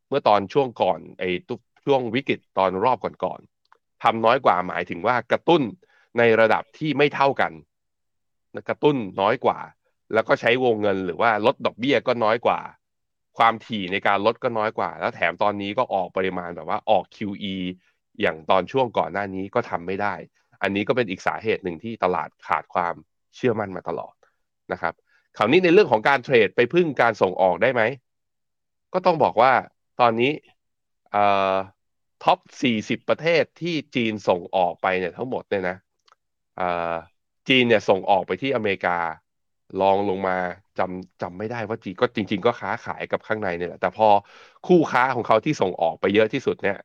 [0.09, 1.29] เมื่อตอนช่วงก่อนไอ้
[1.85, 5.61] ช่วงวิกฤตตอนรอบก่อนๆทำน้อยกว่าหมายถึงว่ากระตุ้น
[6.17, 7.51] ในระดับที่ไม่เท่ากัน
[8.69, 9.59] กระตุ้นน้อยกว่า
[10.13, 12.59] แล้วก็ใช้วงเงินหรือว่าลดดอกเบี้ยก็น้อยกว่า
[13.37, 17.55] ความถี่ในการลดก็น้อยกว่า แล้วแถมตอนนี้ก็ออกปริมาณแบบว่าออก QE
[18.21, 20.13] อย่างตอนช่วงก่อนหน้านี้ก็ทำไม่ได้
[20.61, 22.95] อันนี้ก็เป็นอีกสาเหตุหนึ่งที่ตลาดขาดความ
[23.35, 24.15] เชื่อมั่นมาตลอด
[24.71, 24.93] นะครับ
[25.37, 27.81] คราวนี้ในเรื่องของการเทรดไปพึ่งการส่งออกได้ไหม
[28.93, 29.51] ก็ต้องบอกว่า
[30.01, 30.31] ตอนนี้
[32.25, 35.77] ท็อป 40 ประเทศที่จีนส่งออกไปเนี่ยทั้งหมดเนี่ยนะ
[37.47, 38.97] จีนเนี่ยส่งออกไปที่อเมริกา
[39.81, 40.37] ลองลงมา
[40.79, 44.07] จำจำไม่ได้ว่าจีนก็จริง ๆ ก็ค้าขายกับข้างในเนี่ยแหละแต่พอ
[44.67, 46.77] คู่ค้าของเขาที่ส่งออกไปเยอะที่สุดเนี่ย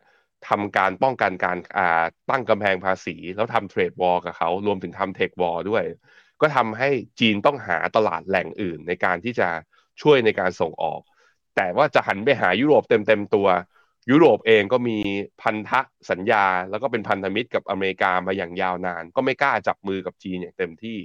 [0.49, 5.85] ทำการป้องกันการอ่าตั้งกำแพงภาษี แล้วทำเทรดวอลกับเขารวมถึงทำเทควอลด้วย
[6.41, 6.89] ก็ทำให้
[7.21, 9.49] จีนต้องหาตลาดแหล่งอื่นในการที่จะ
[10.03, 11.01] ช่วยในการส่งออก
[11.57, 13.47] แต่ว่าจะหันไปหายุโรปเต็มเต็มตัว
[14.11, 14.99] ยุโรปเองก็มี
[15.43, 15.71] พันธ
[16.11, 20.99] สัญญา แล้วก็เป็นพันธมิตรกับอเมริกามาอย่างยาวนาน ก็ไม่กล้าจับมือกับจีนอย่างเต็มที่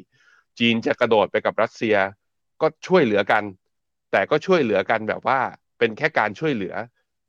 [0.60, 1.96] จีนจะกระโดดไปกับรัสเซีย
[2.62, 3.44] ก็ช่วยเหลือกัน
[4.12, 5.40] แต่ก็ช่วยเหลือกันแบบว่า
[5.80, 6.76] เป็นแค่การช่วยเหลือ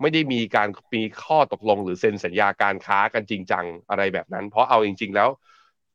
[0.01, 5.29] ไม่ได้มีการมีข้อตกลง หรือเซ็นสัญญาการค้ากันจริงจังอะไรแบบนั้น เพราะเอาจริง ๆ แล้ว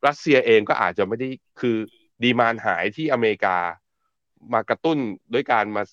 [0.07, 1.29] รัสเซียเองก็อาจจะไม่ได้
[1.60, 1.77] คือ
[2.23, 3.57] ดีมานหายที่อเมริกา
[4.53, 4.97] มากระตุ้น
[5.34, 5.84] ด้วยการมา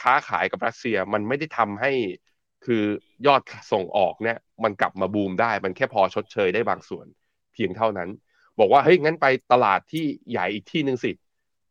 [0.00, 1.92] ค้าขายกับรัสเซียมันไม่ได้ทำให้
[2.66, 2.84] คือ
[3.26, 7.06] ยอดส่งออกเนี่ยมันกลับมาบูมได้ มันแค่พอชดเชยได้บางส่วน
[7.54, 8.08] เพียงเท่านั้น
[8.58, 11.12] บอกว่าเฮ้ยงั้นไปตลาดที่ใหญ่อีกที่หนึ่งสิ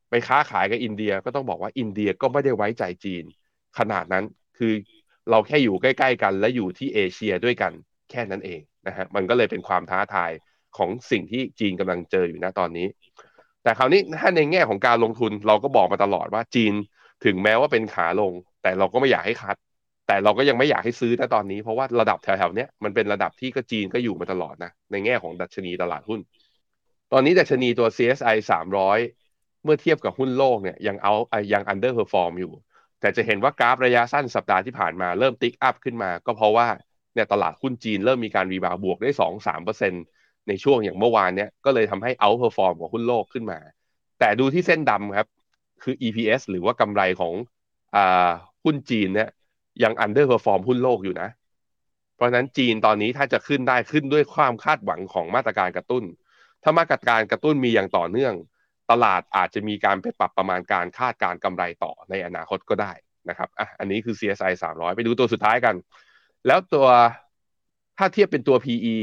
[0.09, 3.23] ไปค้าขายกับอินเดียก็ต้องบอกว่าอินเดียก็ไม่ได้ไว้ใจจีน
[3.77, 4.25] ขนาดนั้น
[4.57, 4.73] คือ
[5.29, 7.71] เราแค่อยู่ใกล้ ๆ กัน และอยู่ที่เอเชียด้วยกัน
[8.11, 10.31] แค่นั้นเองนะฮะมันก็เลยเป็นความท้าทาย
[10.77, 12.87] ของสิ่งที่จีนกำลังเจออยู่นะตอนนี้
[13.63, 16.73] แต่คราวนี้ถ้าในแง่ของการลงทุนเราก็บอกมาตลอดว่าจีน
[17.25, 19.55] ถึงแม้ว่าเป็นขาลง แต่เราก็ไม่อยากให้คัด
[20.07, 26.19] แต่เราก็ยังไม่อยากให้ซื้อนะตอนนี้ เพราะว่าระดับแถวๆนี้มันเป็นระดับที่ก็จีนก็อยู่มาตลอดนะ ในแง่ของดัชนีตลาดหุ้น
[27.11, 28.35] ตอนนี้ดัชนีตัว CSI
[28.99, 31.13] 300 เมื่อเทียบกับหุ้นโลกเนี่ยยังเอา
[31.53, 32.53] ยัง underperform อยู่
[33.01, 36.67] แต่จะเห็นว่ากราฟระยะสั้นสัปดาห์ที่ผ่านมาเริ่ม tick up ขึ้นมา ก็เพราะว่า
[37.13, 39.11] เนี่ยตลาดหุ้นจีนเริ่มมีการ rebound บวกได้
[39.59, 40.03] 2-3%
[40.47, 43.59] ในช่วงอย่างเมื่อวานเนี่ยก็เลยทำให้ outperform ของหุ้นโลกขึ้นมา
[44.19, 45.27] แต่ดูที่เส้นดำครับ
[45.83, 47.33] คือ EPS หรือว่ากำไรของ
[47.95, 48.29] อ่า
[48.63, 49.29] หุ้นจีนเนี่ย
[49.83, 51.29] ยัง underperform หุ้นโลกอยู่นะ
[52.15, 56.03] เพราะฉะนั้นจีนตอนนี้ถ้าจะขึ้นได้ขึ้นด้วยความคาดหวังของมาตรการกระตุ้น
[56.63, 58.33] ถ้ามาตรการกระตุ้นมีอย่างต่อเนื่อง
[58.91, 62.91] ตลาดอาจจะมีการไปปรับประมาณการคาดการกำไรต่อในอนาคตก็ได้
[63.29, 65.75] นะครับอะอันนี้คือ CSI 300 ไปดูตัวสุดท้ายกัน
[66.47, 66.87] แล้วตัว
[67.97, 68.95] ถ้าเทียบเป็นตัว PE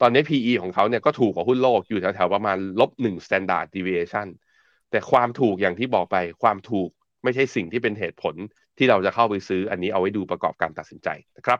[0.00, 4.28] ตอนนี้ PE ของเขาเนี่ยก็ถูกกว่าหุ้นโลกอยู่แถวๆประมาณลบหนึ่ง standard deviation
[4.90, 6.90] แต่ความถูกอย่างที่บอกไปความถูก
[7.22, 8.34] ไม่ใช่สิ่งที่เป็นเหตุผล
[8.82, 11.58] ที่เราจะเข้าไปซื้ออันนี้เอาไว้ดูประกอบการตัดสินใจนะครับ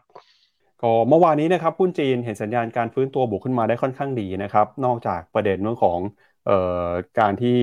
[0.83, 5.99] ก็เมื่อวานนี้นะครับหุ้นจีนเห็นสัญญาณการฟื้นตัวบวกขึ้นมาได้ค่อนข้างดีนะครับ นอกจากประเด็นเรื่องของ
[6.47, 6.89] เอ่อ
[7.21, 7.59] การที่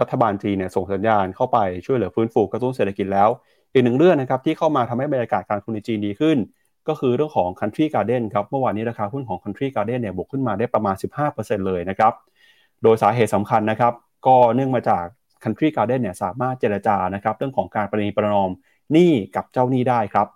[0.00, 3.28] รัฐบาลจีนเนี่ยส่งสัญญาณเข้าไปช่วยเหลือฟื้นฟูกระตุ้นเศรษฐกิจแล้ว
[3.72, 6.36] อีกหนึ่งเรื่องนะครับที่เข้ามาทำให้บรรยากาศการลงทุนในจีนดีขึ้น
[6.88, 10.96] ก็คือเรื่องของ Country Garden ครับเมื่อวานนี้ราคาหุ้นของ Country Garden เนี่ยบวกขึ้นมาได้ประมาณ
[11.30, 12.12] 15%เลยนะครับ
[12.82, 13.92] โดยสาเหตุสำคัญนะครับ
[14.26, 15.04] ก็เนื่องมาจาก
[15.42, 18.50] Country Garden เนี่ยสามารถเจรจานะครับเรื่องของการประนีประนอม
[18.92, 20.28] หนี้กับเจ้าหนี้ได้ครับ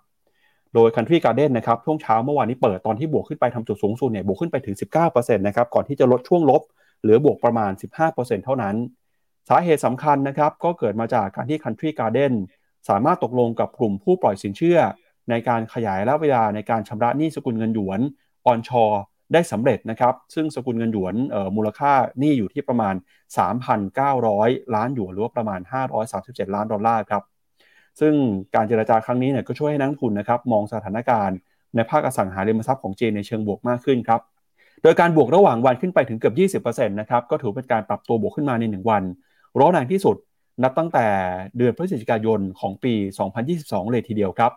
[0.73, 6.61] โดย Country Garden นะครับช่วงเช้าเมื่อวานนี้เปิดตอนที่บวกขึ้นไปทำจุดสูงสุดเนี่ยบวกขึ้นไปถึง 19%นะครับก่อนที่จะลดช่วงลบ
[7.01, 7.71] เหลือบวกประมาณ
[8.07, 8.75] 15%เท่านั้น
[9.49, 12.33] สาเหตุสำคัญนะครับก็เกิดมาจากการที่ Country Garden
[12.89, 14.79] สามารถตกลงกับกลุ่มผู้ปล่อยสินเชื่อ
[15.29, 17.99] ในการขยายระยะเวลาในการชำระหนี้สกุลเงินหยวน
[18.45, 18.85] ออนชอ
[19.33, 21.15] ได้สำเร็จนะครับ ซึ่งสกุลเงินหยวน
[21.55, 22.95] มูลค่าหนี้อยู่ที่ประมาณ
[23.69, 25.59] 3,900 ล้านหยวนหรือว่าประมาณ
[26.07, 27.23] 537 ล้านดอลลาร์ครับ
[27.99, 28.13] ซึ่ง
[28.55, 31.37] การเจรจาครั้งนี้เนี่ยก็ช่วยให้นักทุนนะครับมองสถานการณ์
[31.75, 34.21] ในภาคอสังหาริมทรัพย์ของจีนในเชิงบวกมากขึ้นครับ
[34.83, 39.03] โดยการบวกระหว่างวันขึ้นไปถึงเกือบ 20%นะครับ ก็ถือเป็นการปรับตัวบวกขึ้นมาใน 1 วัน
[39.59, 40.15] ร้อนแรงที่สุด
[40.63, 41.05] นับตั้งแต่
[41.57, 42.93] เดือนพฤศจิกายนของปี
[43.43, 44.51] 2022 เลยทีเดียวครับ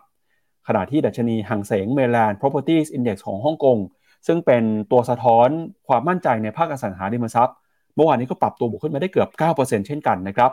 [0.67, 3.77] ขณะที่ดัชนีหังเสงเมลาน Properties Index ของฮ่องกง
[4.27, 5.49] ซึ่งเป็นตัวสะท้อน
[5.87, 7.55] ความมั่นใจในภาคอสังหาริมทรัพย์
[7.95, 10.51] เมื่อวานนี้ก็ปรับตัวบวกขึ้นมาได้เกือบ 9%เช่นกันนะครับ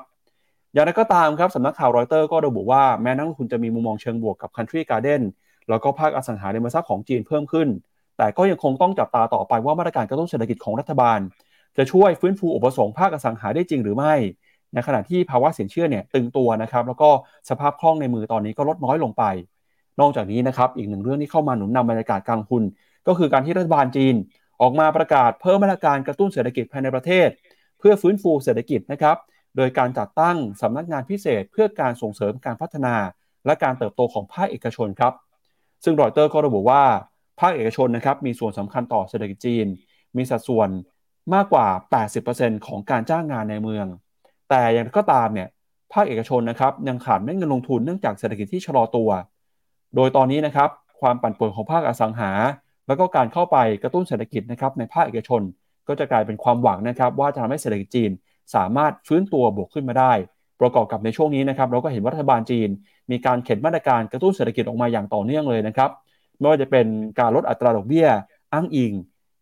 [0.79, 5.23] อย่างไรก็ตามครับสำนักข่าวรอยเตอร์ก็ระบุว่าแม้นักลงทุนจะมีมุมมองเชิงบวกกับ Country Garden
[5.69, 7.69] แล้วก็ภาคอสังหาริมทรัพย์ของจีนเพิ่มขึ้น
[8.19, 11.19] แต่ก็ยังคงต้องจับตาต่อไปว่ามาตรการกระตุ้นเศรษฐกิจของรัฐบาล
[11.77, 14.15] จะช่วยฟื้นฟูอุปสงค์ภาคอสังหาได้จริงหรือไม่
[14.75, 17.11] ในขณะที่ภาวะสินเชื่อเนี่ยตึงตัวนะครับแล้วก็
[17.51, 19.25] สภาพคล่องในมือตอนนี้ก็ลดน้อยลงไป
[20.01, 22.63] นอกจากนี้นะครับอีกหนึ่งเรื่องที่เข้ามาหนุนนำบรรยากาศการลงทุน
[23.07, 24.15] ก็คือการที่รัฐบาลจีน
[24.61, 27.29] ออกมาประกาศเพิ่มมาตรการกระตุ้นเศรษฐกิจภายในประเทศ
[27.79, 29.17] เพื่อฟื้นฟูเศรษฐกิจนะครับ
[29.59, 32.95] โดยการจัดตั้งสำนักงานพิเศษ เพื่อการส่งเสริมการพัฒนา
[33.47, 35.13] และการเติบโตของภาคเอกชนครับ
[35.85, 36.83] ซึ่งรอยเตอร์ก็ระบุว่า
[37.41, 39.67] ภาคเอกชนนะครับมีส่วนสำคัญต่อเศรษฐกิจจีน
[40.17, 40.69] มีสัดส่วน
[41.35, 41.67] มากกว่า
[42.17, 43.87] 80%ของการจ้างงานในเมือง
[44.49, 45.49] แต่อย่างไรก็ตามเนี่ย
[45.93, 49.11] ภาคเอกชนนะครับยังขาดเม็ดเงินลงทุนเนื่องจากเศรษฐกิจที่ชะลอตัว
[49.95, 52.31] โดยตอนนี้นะครับความปั่นป่วนของภาคอสังหา
[52.87, 55.43] แล้วก็การเข้าไปกระตุ้นเศรษฐกิจนะครับในภาคเอกชน
[55.89, 58.11] ก็จะกลายเป็นความหวังนะครับว่าจะทำให้เศรษฐกิจจีน
[58.55, 60.13] สามารถฟื้นตัวบวกขึ้นมาได้
[60.61, 62.69] ประกอบกับในช่วงนี้นะครับเราก็เห็นว่ารัฐบาลจีน
[63.11, 65.91] มีการเข็นมาตรการกระตุ้นเศรษฐกิจออกมาอย่างต่อเนื่องเลยนะครับ
[66.39, 66.87] ไม่ว่าจะเป็น
[67.21, 68.09] การลดอัตราดอกเบี้ย
[68.53, 68.93] อ้างอิง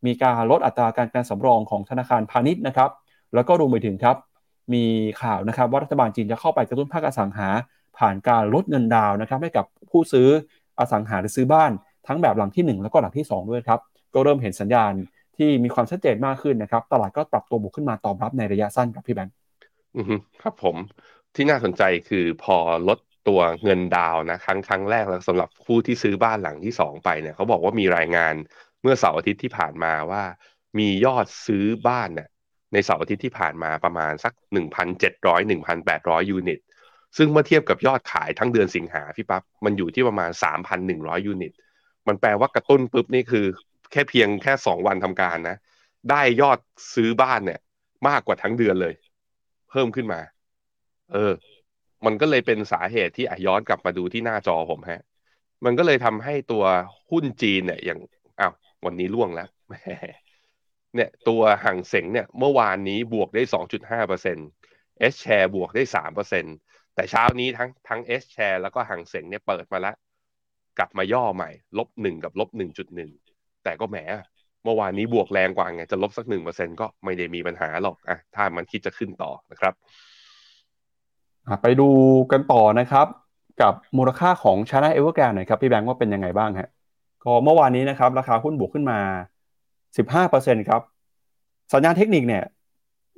[0.06, 2.90] มีการลดอัตราการการสำรองของธนาคารพาณิชย์นะครับ
[3.34, 4.16] แล้วก็รวมไปถึงครับ
[4.74, 4.84] มี
[5.22, 7.48] ข่าวนะครับว่ารัฐบาลจีนจะเข้าไปกระตุ้นภาคอสังหา
[7.98, 10.28] ผ่านการลดเงินดาวนะครับให้กับผู้ซื้อ
[10.78, 11.70] อสังหาหรือซื้อบ้าน
[12.06, 13.80] ทั้งแบบหลังที่ 1 แล้วก็หลังที่ 2 ด้วยครับ
[14.14, 14.92] ก็เริ่มเห็นสัญญาณ
[15.36, 19.34] ที่มีความชัดเจนมากขึ้นนะครับ ตลาดก็ปรับตัวบวกขึ้นมาตอบรับในระยะสั้นครับพี่แบงค์
[20.42, 20.76] ครับผม
[21.34, 22.56] ที่น่าสนใจคือพอ
[22.88, 28.34] ลดตัวเงินดาวนะครั้งครั้งแรกแล้วสำหรับผู้ที่ซื้อบ้านหลังที่ 2 ไปเนี่ยเขาบอกว่ามีรายงาน
[28.82, 30.22] เมื่อเสาร์อาทิตย์ที่ผ่านมาว่า
[30.78, 32.28] มียอดซื้อบ้านเนี่ย
[32.72, 34.32] ในเสาร์อาทิตย์ที่ผ่านมาประมาณสัก
[34.92, 35.40] 1,700
[35.80, 36.60] 1,800 ยูนิต
[37.16, 40.30] ซึ่งเมื่อเทียบกับยอดขายทั้งเดือนสิงหาพี่ปั๊บมันอยู่ที่ประมาณ
[40.78, 41.52] 3,100 ยูนิต
[42.08, 43.46] มันแปลว่ากระตุ้นปุ๊บนี่คือ
[43.90, 45.56] แค่เพียงแค่สองวันทำการนะ
[46.10, 46.58] ได้ยอด
[46.94, 47.60] ซื้อบ้านเนี่ย
[48.08, 48.94] มากกว่าทั้งเดือนเลย
[49.70, 50.20] เพิ่มขึ้นมา
[51.12, 51.32] เออ
[52.06, 55.02] มันก็เลยเป็นสาเหตุที่อย้อนกลับมาดูที่หน้าจอผมฮะ
[55.64, 56.64] มันก็เลยทำให้ตัว
[57.10, 58.00] หุ้นจีนเนี่ย อย่าง
[58.40, 58.52] อ้าว
[58.84, 59.48] วันนี้ร่วงแล้ว
[60.94, 64.48] เนี่ย ตัวฮั่งเส็งเนี่ย เมื่อวานนี้บวกได้สองจุดห้าเปอร์เซ็นต์
[64.98, 66.50] H-Share บวกได้สามเปอร์เซ็นต์
[66.94, 69.96] แต่เช้านี้ทั้งทั้ง H-Share แล้วก็ฮั่งเส็งเนี่ยเปิดมาแล้ว
[70.78, 73.10] กลับมาย่อใหม่ ลบหนึ่งกับลบหนึ่งจุดหนึ่ง
[73.66, 73.98] แต่ก็แหม
[74.64, 79.74] เมื่อวานนี้บวกแรงกว่าไงจะลบสักหนึ่งเปอร์เซ็นต์ก็ไม่ได้มีปัญหาหรอกอะถ้ามันคิดจะขึ้นต่อนะครับ
[81.62, 81.88] ไปดู
[82.32, 83.06] กันต่อนะครับ
[83.62, 86.68] กับมูลค่าของชา n a เอเวอร์แกรนหน่อยครับพี่แบงค์ว่าเป็นยังไงบ้างฮะ
[87.24, 88.98] ก็เมื่อวานนี้นะครับ ราคาหุ้นบวกขึ้นมา
[89.96, 90.82] สิบห้าเปอร์เซ็นต์ครับ
[91.72, 92.42] สัญญาณเทคนิคเนี่ย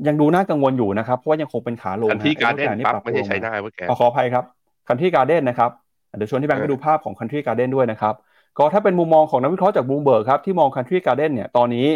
[0.07, 4.45] ยังดูน่ากังวลอยู่นะครับ เพราะว่ายังคงเป็นขาลง Country Garden ปั๊บไม่ใช่ China Evergrande ขออภัยครับ
[4.89, 5.71] Country Garden นะครับ
[6.17, 8.15] เดี๋ยวชวนพี่แบงค์ไปดูภาพของ Country Garden ด้วยนะครับ
[8.59, 11.87] ก็ถ้าเป็นมุมมองของนักวิเคราะห์จากบูมเบิร์กครับที่มอง Country Garden เนี่ยตอนนี้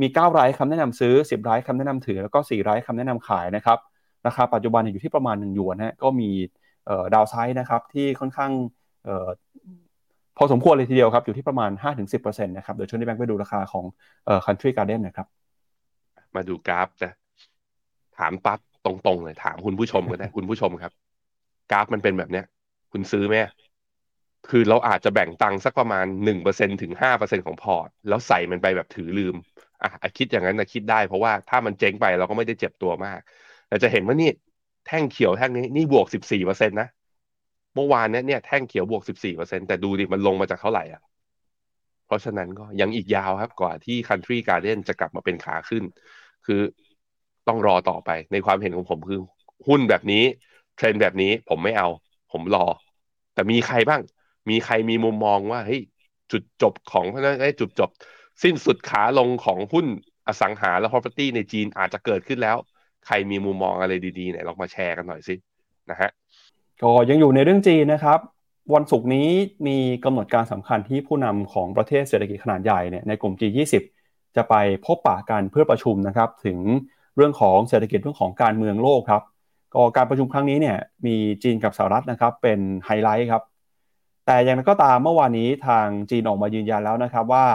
[0.00, 3.78] มี 9 รายคำแนะนำซื้อ 10 รายคำแนะนำถือ แล้วก็ 4 รายคำแนะนำขายนะครับ
[4.26, 6.30] ราคาปัจจุบันอยู่ที่ประมาณ1หยวนนะก็มี
[7.14, 8.50] ดาวไซด์นะครับที่ค่อนข้าง
[10.36, 11.70] พอสมควรเลยทีเดียวครับ อยู่ที่ประมาณ
[12.10, 13.84] 5-10%นะครับเดี๋ยวชวนที่แบงค์ไปดูราคาของ
[14.46, 15.26] Country Garden นะครับ
[16.34, 17.12] มาดูกราฟนะ
[18.18, 20.92] ถามปั๊บตรงๆเลยถามคุณผู้ชมก็ได้คุณผู้ชมครับ
[21.72, 22.44] กราฟมันเป็นแบบเนี้ย
[22.92, 23.34] คุณซื้อไหม
[24.46, 29.34] คือเราอาจจะแบ่งตังค์สักประมาณหนึ่งเปอร์เซ็นถึงห้าเปอร์เซ็นของพอร์ต แล้วใส่มันไปแบบถือลืม
[29.82, 33.20] อะคิดอย่างนั้นนะคิดได้เพราะว่าถ้ามันเจ๊งไปเราก็ไม่ได้เจ็บตัวมาก
[33.68, 34.30] เราจะเห็นว่านี่
[34.86, 36.88] แท่งเขียวแท่งนี้นี่บวกสิบสี่เปอร์เซ็นตนะ
[37.74, 41.02] เมื่อวานเนี้ยเนี่ยแท่งเขียวบวกสิบสี่เปอร์เซ็นแต่ดูดิมันลงมาจากเท่าไหร่อะ
[42.06, 45.84] เพราะฉะนั้นก็ยังอีกยาวครับกว่าที่ Country Garden จะกลับมาเป็นขาขึ้น
[46.46, 46.60] คือ
[47.48, 49.20] ต้องรอต่อไปในความเห็นของผมคือ
[49.68, 50.24] หุ้นแบบนี้
[50.76, 51.88] เทรนแบบนี้ผมไม่เอา
[52.32, 52.64] ผมรอ
[53.34, 54.00] แต่มีใครบ้าง
[54.48, 55.82] มีใครมีมุมมองว่าเฮ้ย
[56.32, 57.90] จุดจบของเพราะนั้นจุดจบ
[58.42, 59.86] สิ้นสุดขาลงของหุ้น
[60.26, 62.56] อสังหาและ property ในจีนอาจจะเกิดขึ้นแล้ว
[63.06, 65.34] ใครมีมุมมองอะไรดีๆเนี่ยลองมาแชร์กันหน่อยสิ
[65.90, 66.10] นะฮะ
[66.82, 68.18] ก็ยังอยู่ในเรื่องจีนนะครับ
[68.74, 69.28] วันศุกร์นี้
[69.66, 73.74] มีกำหนดการสำคัญที่ผู้นำของประเทศเศรษฐกิจขนาดใหญ่เนี่ยในกลุ่ม G20
[74.36, 74.54] จะไป
[74.86, 76.58] พบปะกันเพื่อประชุมนะครับถึง
[77.16, 79.22] เรื่องของเศรษฐกิจเรื่องของการเมืองโลกครับ
[79.74, 83.42] ก็การประชุมครั้งนี้เนี่ยมีจีนกับสหรัฐนะครับเป็นไฮไลท์ครับ
[84.28, 87.46] แต่อย่างนั้นก็ตามเมื่อวานนี้ทางจีนออกมายืนยันแล้วนะครับว่า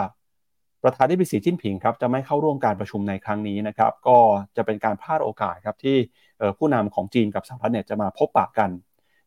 [0.82, 4.18] ประธานที่ปรึกษาจิ้นผิงครับจะไม่เข้าร่วมการประชุมในครั้งนี้นะครับ ก็
[4.56, 5.96] จะเป็นการพลาดโอกาสครับที่
[6.58, 8.70] ผู้นำของจีนกับสหรัฐเนี่ยจะมาพบปะกัน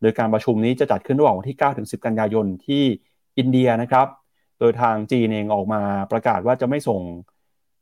[0.01, 2.83] โดยการประชุมนี้จะจัดขึ้นระหว่างวันที่ 9 ถึง 10 กันยายนที่
[3.37, 4.07] อินเดียนะครับ
[4.59, 5.81] โดยทางจีนเองออกมา
[6.11, 7.01] ประกาศว่าจะไม่ส่ง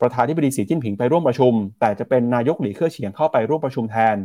[0.01, 4.17] ประธานที่ปรึกษาจิ้นผิงไปร่วมประชุม แต่จะเป็นนายกหลี่เค่อเฉียงเข้าไปร่วมประชุมแทน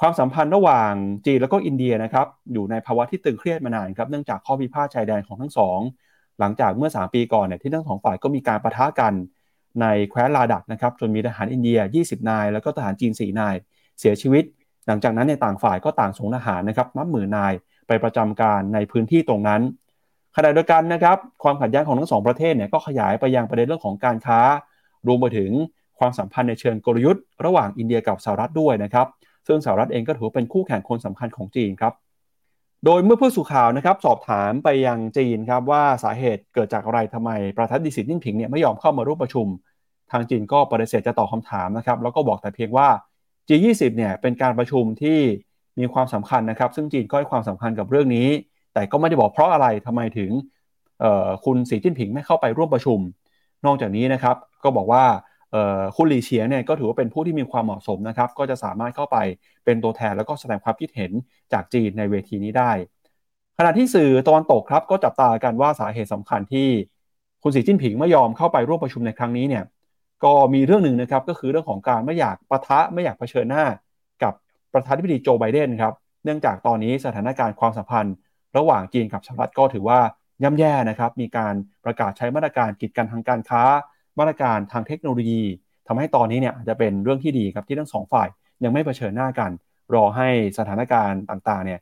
[0.00, 0.92] ความสัมพันธ์ระหว่าง
[1.26, 5.78] จีนแล้วก็อินเดียนะครับอยู่ในภาวะที่ตึงเครียดมานานครับเนื่องจากข้อพิพาทชายแดนของทั้งสอง
[6.40, 9.12] หลังจากเมื่อ 3 ปีก่อนเนี่ยที่ทั้งสองฝ่ายก็มีการประทะกัน
[9.80, 13.54] ในแคว้นลาดักนะครับจนมีทหารอินเดีย 20 นาย แล้วก็ทหารจีน 4 นาย
[14.00, 14.44] เสียชีวิต
[14.86, 17.52] หลังจากนั้นในต่างฝ่ายก็ต่างส่งทหารนะครับนับหมื่นนาย
[17.86, 19.60] ไปประจำการในพื้นที่ตรงนั้น
[20.36, 24.40] ขณะเดียวกันนะครับความขัดแย้งของทั้งสองประเทศเนี่ยก็ขยายไปยังประเด็นเรื่องของการค้า
[25.06, 25.50] รวมไปถึง
[25.98, 29.06] ความสัมพันธ์ในเชิงกลยุทธ์ ระหว่างอินเดียกับสหรัฐด้วยนะครับ
[29.48, 31.92] ซึ่งสหรัฐเองก็ถือเป็นคู่แข่งคนสำคัญของจีนครับ
[32.84, 39.46] โดยเมื่อผู้สื่อข่าวนะครับสอบถามไปยังจีนครับว่าสาเหตุเกิดจากอะไรทำไมประธานดิสิจิ้นผิงเนี่ยไม่ยอมเข้ามาร่วมประชุม
[40.12, 42.88] ทางจีนก็ปฏิเสธจะตอบคาถามนะครับแล้วก็บอกแต่เพียงว่า
[43.48, 45.18] G20 เนี่ยเป็นการประชุมที่
[45.78, 48.28] มีความสำคัญนะครับ ซึ่งจีนก็ให้ความสำคัญกับเรื่องนี้
[48.74, 50.30] แต่ก็ไม่ได้บอกเพราะอะไรทำไมถึง
[51.44, 52.98] คุณสีจิ้นผิงไม่เข้าไปร่วมประชุม
[53.66, 55.04] นอกจากนี้นะครับก็บอกว่า
[55.96, 59.16] คุณหลีเฉียงเนี่ยก็ถือว่าเป็นผู้ที่มีความเหมาะสมนะครับก็จะสามารถเข้าไป
[59.64, 61.12] เป็นตัวแทนแล้วก็แสดงความคิดเห็น
[61.52, 62.72] จากจีนในเวทีนี้ได้
[63.58, 66.68] ขณะที่สื่อตะวันตกครับก็จับตากันว่าสาเหตุสำคัญที่
[67.42, 69.64] คุณสีจิ้นผิงไม่ยอมเข้าไปร่วมประชุมในครั้งนี้เนี่ย
[70.24, 73.64] ก็มีเรื่องหนึ่งนะครับก็คือเรื่องของการไม่อยากประทะไม่อยากเผชิญหน้า
[74.22, 74.32] กับ
[74.72, 78.14] ประธานาธิบดีโจไบเดนครับเนื่องจากตอนนี้สถานการณ์ความสัมพันธ์
[78.56, 80.00] ระหว่างจีนกับสหรัฐก็ถือว่า
[80.42, 83.62] ย่ำแย่นะครับมีการประกาศใช้มาตรการกีดกันทางการค้า
[84.18, 85.42] มาตรการทางเทคโนโลยี
[85.88, 88.28] ทำให้ตอนนี้เนี่ยจจะเป็นเรื่องที่ดีครับที่ทั้งสองฝ่าย
[88.64, 89.50] ยังไม่เผชิญหน้ากัน
[89.94, 90.28] รอให้
[90.58, 91.80] สถานการณ์ต่างๆเนี่ย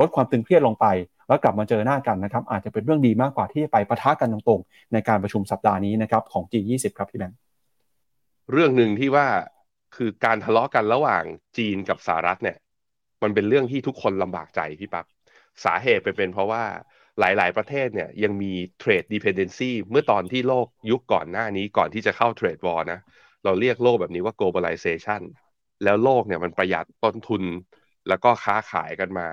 [0.00, 0.86] ลดความตึงเครียดลงไป
[1.28, 7.38] แล้วกลับมาเจอหน้ากันนะครับอาจจะเป็นเรื่องดีมากกว่าที่จะไปปะทะกันตรงๆ ในการประชุมสัปดาห์นี้นะครับของ G20 ครับพี่แบงค์
[8.52, 9.26] เรื่องหนึ่งที่ว่า
[9.96, 11.24] คือการทะเลาะกันระหว่าง
[11.58, 12.56] จีนกับสหรัฐเนี่ย
[13.22, 15.06] มันเป็นเรื่องที่ทุกคนลำบากใจพี่ปั๊บ
[15.64, 16.62] สาเหตุเป็นเพราะว่า
[17.20, 23.00] หลาย ๆ ประเทศเนี่ยยังมี trade dependency เมื่อตอนที่โลกยุคก่อนหน้านี้ก่อนที่จะเข้า trade war นะ
[23.44, 25.22] เราเรียกโลกแบบนี้ว่า globalization
[25.84, 27.42] แล้วโลกเนี่ยมันประหยัดต้นทุน
[28.08, 29.28] แล้วก็ค้าขายกันมา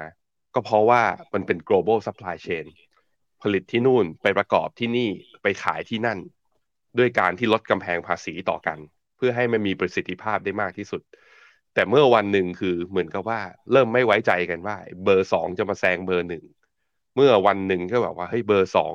[0.53, 1.01] ก็เพราะว่า
[1.33, 2.65] มันเป็น global supply chain
[3.41, 5.09] ผลิตที่นู่นไปประกอบที่นี่
[5.43, 6.19] ไปขายที่นั่น
[6.97, 8.77] ด้วยการที่ลดกำแพงภาษีต่อกัน
[9.17, 11.01] เพื่อให้มันมีประสิทธิภาพได้มากที่สุด
[11.73, 13.39] แต่เมื่อวันหนึ่งคือเหมือนกับว่า
[13.71, 16.43] เริ่มไม่ไว้ใจกันว่า เบอร์สองจะมาแซงเบอร์หนึ่ง
[17.19, 18.93] เมื่อวันหนึ่งก็แบบว่าเฮ้ยเบอร์สอง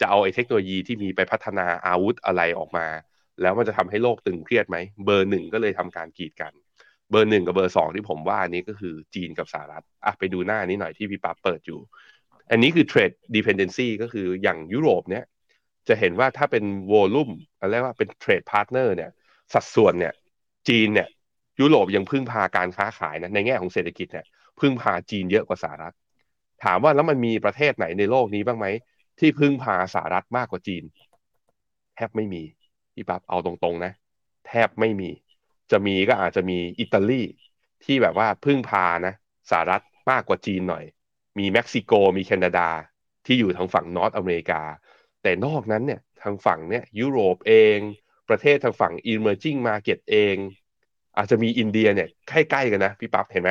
[0.00, 2.86] จะเอาไอ้เทคโนโลยีที่มีไปพัฒนาอาวุธอะไรออกมา
[3.42, 6.52] แล้วมันจะทำให้โลกตึงเครียดไหมเบอร์หนึ่งก็เลยทำการกีดกัน
[7.10, 11.80] เบอร์หนึ่งกับเบอร์สองที่ผมว่านี้ก็คือจีนกับสหรัฐอะไปดูหน้านี้หน่อยที่พี่ปั๊บเปิดอยู่
[12.50, 15.24] อันนี้คือ trade dependency ก็คืออย่างยุโรปเนี่ย
[15.88, 17.30] จะเห็นว่าถ้าเป็นวลุ่ม
[17.60, 19.10] อะไรว่าเป็น trade partner เนี่ย
[19.54, 20.12] สัดส่วนเนี่ย
[20.68, 21.08] จีนเนี่ย
[21.60, 24.26] ยุโรปยังพึ่งพาการค้าขายนะในแง่ของเศรษฐกิจเนี่ย
[24.60, 25.94] พึ่งพาจีนเยอะกว่าสหรัฐ
[26.64, 28.66] ถามว่าแล้วมันมีประเทศไหนในโลกนี้บ้างไหม
[29.18, 30.84] ที่พึ่งพาสหรัฐมากกว่าจีน
[31.94, 32.42] แทบไม่มี
[32.94, 33.92] พี่ปั๊บเอาตรงๆนะ
[34.46, 35.10] แทบไม่มี
[35.70, 37.22] จะมีก็อาจจะมีอิตาลี
[37.84, 39.14] ที่แบบว่าพึ่งพานะ
[39.50, 40.84] สหรัฐมากกว่าจีนหน่อย
[41.38, 42.68] มีเม็กซิโกมีแคนาดา
[43.26, 44.62] ที่อยู่ทางฝั่ง North America
[45.22, 47.78] แต่นอกนั้นเนี่ยทางฝั่งเนี่ยยุโรปเอง
[48.28, 50.36] ประเทศทางฝั่ง emerging market เอง
[51.16, 53.50] อาจจะมีอินเดียเนี่ยใกล้ๆกันนะพี่ปั๊บเห็นไหม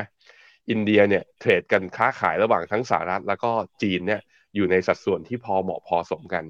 [0.70, 4.22] อินเดียเนี่ย trade กันค้าขายระหว่างทั้งสหรัฐแล้วก็จีนเนี่ย
[4.56, 6.44] อยู่ในสัดส่วนที่พอเหมาะพอสมกัน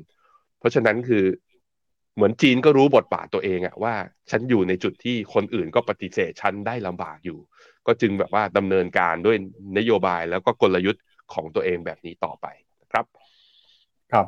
[0.60, 1.26] เพราะฉะนั้นคือ
[2.16, 3.94] เหมือนจีนก็รู้บทบาทตัวเองอะว่า
[4.30, 7.40] ฉันอยู่ในจุดที่คนอื่นก็ปฏิเสธฉันได้ลำบากอยู่
[7.88, 9.38] ก็จึงแบบว่าดำเนินการด้วย
[9.78, 12.46] นโยบายแล้วก็กลยุทธ์ของตัวเองแบบนี้ต่อไป
[12.82, 13.06] นะครับ
[14.12, 14.26] ครับ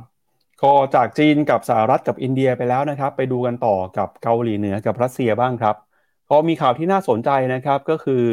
[0.63, 5.75] ก็จากจีนกับสหรัฐกับอินเดียไปแล้วนะครับ ไปดูกันต่อกับเกาหลีเหนือกับรัสเซียบ้างครับ
[6.29, 8.23] ก็มีข่าวที่น่าสนใจนะครับก็คือ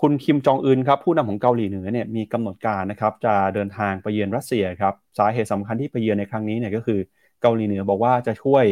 [0.00, 6.98] คุณคิมจองอึนครับผู้นำของเกาหลีเหนือเนี่ยมีกำหนดการนะครับจะเดินทางไปเยือนรัสเซียครับสาเหตุสำคัญที่ไปเยือนในครั้งนี้เนี่ยก็คือ
[7.42, 8.64] เกาหลีเหนือบอกว่าจะช่วย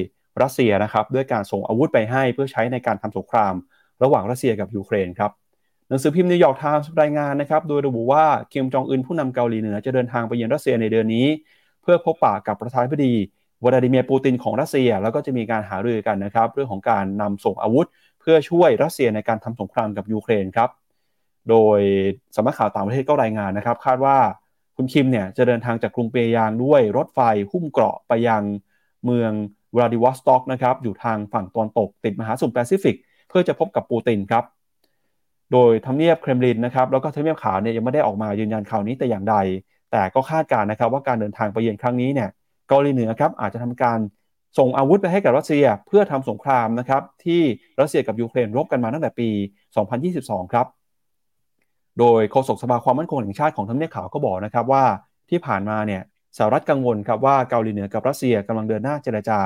[0.43, 3.55] รัสเซียนะครับด้วยการส่งอาวุธไปให้เพื่อใช้ในการทำสงคราม
[4.03, 5.31] ระหว่างรัสเซียกับยูเครนครับ
[5.89, 11.27] หนังสือพิมพ์ New York Times รายงานนะครับโดยระบุว่าคิมจองอึนผู้นำเกาหลีเหนือจะเดินทางไปเยือนรัสเซียในเดือนนี้
[11.83, 13.15] เพื่อพบปะกับประธานาธิบดี
[13.65, 17.87] วลาดิเมียร์ปูตินของรัสเซีย แล้วก็จะมีการหารือกันนะครับเรื่องของการนำส่งอาวุธ
[18.21, 20.69] เพื่อช่วยรัสเซียในการทำสงครามกับยูเครนครับ
[21.51, 21.81] โดย
[22.37, 24.17] สำนักข่าวต่างประเทศก็รายงานนะครับ คาดว่า
[24.77, 27.21] คุณคิมเนี่ยจะเดินทางจากกรุงเปียงยางด้วยรถไฟ
[27.51, 28.43] หุ้มเกราะไปยัง
[29.05, 29.33] เมือง
[29.77, 32.97] วลาดิวอสต็อกนะครับอยู่ทางฝั่งตอนตกติดมหาสมุทรแปซิฟิก
[33.29, 34.45] เพื่อจะพบกับปูตินครับ
[35.53, 39.37] โดยทำเนียบเครมลินนะครับแล้วก็ทำเนียบขาวเนี่ยยังไม่ได้ออกมายืนยันข่าวนี้แต่อย่างใด
[39.93, 42.29] แต่ก็คาดการณ์นะครับว่าการเดินทางไปเยือนครั้งนี้เนี่ย
[42.69, 43.99] เกาหลีเหนือครับอาจจะทำการ
[44.59, 47.43] ส่งอาวุธไปให้กับรัสเซียเพื่อทำสงครามนะครับที่
[47.81, 49.29] รัสเซียกับยูเครนรบกันมาตั้งแต่ปี
[49.91, 50.67] 2022 ครับ
[51.99, 54.85] โดยโฆษกสภาความมั่นคงแห่งชาติของทำเนียบขาวก็บอกนะครับว่า
[55.31, 56.03] ที่ผ่านมาเนี่ย
[56.37, 59.39] สหรัฐกังวลครับว่าเกาหลีเหนือกับรัสเซียกำลังเดินหน้าเจรจา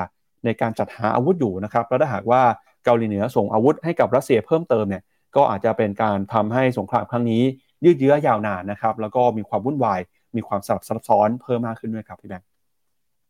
[0.45, 2.41] ในการจัดหาอาวุธอยู่นะครับแล้วถ้าหากว่า
[2.85, 5.03] เกาหลีเหนือส่งอาวุธให้กับรัสเซียเพิ่มเติมเนี่ย
[5.35, 7.43] ก็อาจจะเป็นการทำให้สงครามครั้งนี้
[7.85, 9.99] ยืดเยื้อยาวนานนะครับ แล้วก็มีความวุ่นวาย
[10.35, 12.47] มีความสลับซับซ้อนเพิ่มมากขึ้นด้วยครับพี่แบงค์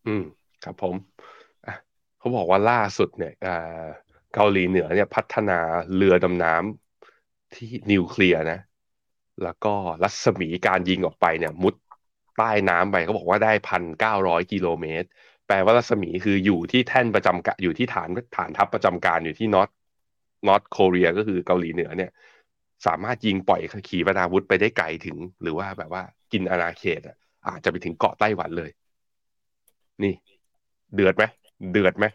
[0.06, 0.24] อืม
[0.64, 0.94] ครับผม
[2.18, 3.32] เขาบอกว่าล่าสุดเนี่ย
[4.34, 5.58] เกาหลีเหนือเนี่ยพัฒนา
[5.96, 8.58] เรือดำน้ำที่นิวเคลียร์นะ
[9.44, 11.74] แล้วก็รัศมีการยิงออกไปเนี่ย มุด
[12.38, 15.08] ใต้น้ำไปเขาบอกว่าได้พันเก้าร้อยกิโลเมตร
[15.46, 19.68] แปลว่ารัศมีคืออยู่ที่แท่นประจำการอยู่ที่ฐานฐานทัพประจำการอยู่ที่นอต
[20.46, 22.10] นอตโคเรียก็คือเกาหลีเหนือเนี่ย
[22.86, 27.00] สามารถยิงปล่อยขีปนาวุธไปได้ไกลถึง หรือว่าแบบว่ากินอาณาเขต
[27.46, 28.70] อาจจะไปถึงเกาะไต้หวันเลย
[30.02, 30.14] นี่
[30.94, 31.24] เดือดไหม
[31.72, 32.06] เดือดไหม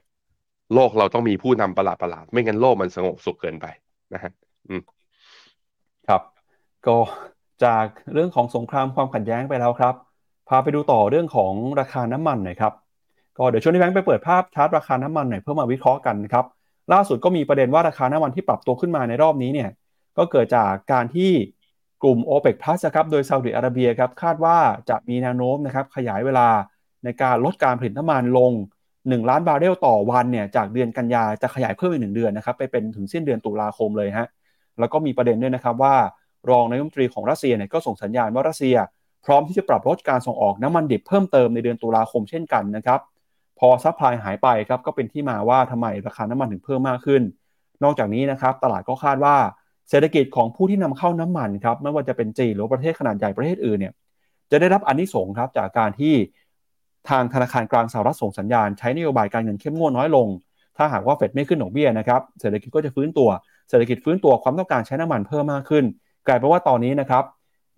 [0.73, 3.65] โลกเราต้องมีผู้นำประหลาดประหลาด ไม่งั้นโลกมันสงบสุขเกินไป
[4.13, 4.31] นะฮะ
[4.69, 4.81] อืม
[6.07, 6.32] ครับ
[6.87, 6.97] ก็
[7.63, 9.93] จากเรื่องของสงครามความขัดแย้งไปแล้วครับ
[10.49, 12.73] พาไปดูต่อเรื่องของราคาน้ำมันหน่อยครับ
[13.37, 16.45] ก็เดี๋ยวชวนที่แบงค์ไปเปิดภาพชาร์ตราคาน้ำมันหน่อยเพื่อมาวิเคราะห์กันนะครับ
[16.93, 19.69] ล่าสุดก็มีประเด็นว่าราคาน้ำมันที่ปรับตัวขึ้นมาในรอบนี้เนี่ย
[20.17, 21.31] ก็เกิดจากการที่
[22.03, 24.57] กลุ่ม o p e ป Plus ครับโดยซาอุดิอาระเบียครับคาดว่า
[24.89, 26.47] จะมีแนวโน้มนะครับขยายเวลา
[27.03, 28.51] ในการลดการผลิตน้ำมันลง
[28.91, 34.27] 1 ล้านบาร์เรลต่อวันเนี่ยจากเดือนกันยาจะขยายเพิ่มอีกหนึ่งเดือนนะครับไปเป็นถึงสิ้นเดือนตุลาคมเลยฮะ
[34.79, 35.95] แล้วก็มีประเด็นด้วยนะครับว่า
[36.49, 38.75] รองนายกรัฐมนตรีของรัสเซียเนี่ยก็ส่งสัญญาณว่ารัสเซีย
[39.25, 42.99] พร้อมที่จะปรับลดการส่งออกน้ำมันดิบเพิ่มเติมในเดือนตุลาคมเช่นกันนะครับ
[43.59, 47.21] พอ supply หายไปครับก็เป็นที่มาว่าทำไมราคาน้ำมันถึงเพิ่มมากขึ้น
[47.83, 49.35] นอกจากนี้นะครับตลาดก็คาดว่า
[49.89, 53.93] เศรษฐกิจของผู้ที่นำเข้าน้ำมันครับไม่ว่าจะเป็นจีนหรือประเทศขนาดใหญ่ประเทศอื่นเนี่ย
[54.51, 56.13] จะได้รับอานิสงส์ครับจากการที่
[57.09, 60.27] ทางธนาคารกลางสหรัฐส่งสัญญาณใช้นโยบายการเงินเข้มงวดน้อยลง
[60.77, 63.29] ถ้าหากว่าเฟดไม่ขึ้นดอกเบี้ยนะครับเศรษฐกิจก็จะฟื้นตัว
[63.69, 65.85] เศรษฐกิจฟื้นตัวความต้องการใช้น้ำมันเพิ่มมากขึ้น
[66.27, 67.23] กลายเป็นว่าตอนนี้นะครับ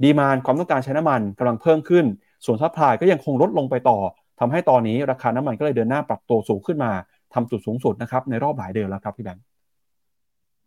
[0.04, 2.06] demand ความต้องการใช้น้ำมันกำลังเพิ่มขึ้น
[2.46, 4.00] ส่วน supply ก็ยังคงลดลงไปต่อ
[4.40, 6.92] ทำให้ตอนนี้ราคาน้ำมันก็เลยเดินหน้าปรับตัวสูงขึ้นมา
[7.34, 9.44] ทำจุดสูงสุดนะครับในรอบหลายเดือนแล้วครับพี่แบงค์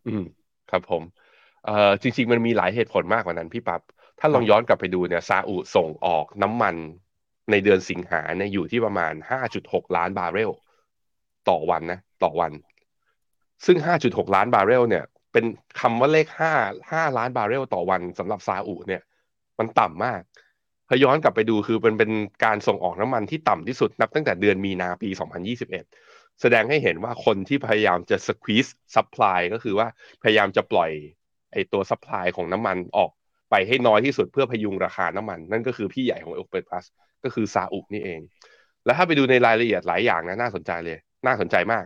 [0.07, 0.25] อืม
[0.71, 1.01] ครับผม
[1.65, 3.81] เอ่อจริง ๆ มันมีหลายเหตุผลมากกว่านั้นพี่ปั๊บ
[4.19, 6.75] ถ้าลองย้อนกลับไปดูเนี่ยซาอุส่งออกน้ำมัน
[7.51, 9.13] ในเดือนสิงหาเนี่ยอยู่ที่ประมาณ
[9.55, 10.51] 5.6 ล้านบาร์เรล
[11.49, 12.51] ต่อวันนะ ต่อวัน
[13.65, 15.45] ซึ่ง 5.6 ล้านบาร์เรลเนี่ย เป็น
[15.79, 16.53] คำว่าเลขห้า
[16.91, 19.01] ห้าล้านบาร์เรลต่อวันสำหรับซาอุเนี่ย
[19.59, 20.21] มันต่ำมาก
[20.89, 22.11] พอย้อนกลับไปดูคือเป็นเป็น
[22.45, 25.09] การส่งออกน้ำมันที่ต่ำที่สุดนับตั้งแต่เดือนมีนาปี
[25.75, 29.87] 2021 แสดงให้เห็นว่าคนที่พยายามจะ squeeze supply ก็คือว่า
[30.23, 30.91] พยายามจะปล่อย
[31.53, 33.11] ไอ้ตัว supply ของน้ำมันออก
[33.49, 36.85] ไปให้น้อยที่สุดเพื่อพยุงราคาน้ำมัน นั่นก็คือพี่ใหญ่ของโอเปนพลัส
[37.23, 38.19] ก็คือซาอุนี่เอง
[38.85, 41.85] แล้วถ้าไปดูในรายละเอียดหลายอย่างนะน่าสนใจเลย น่าสนใจมาก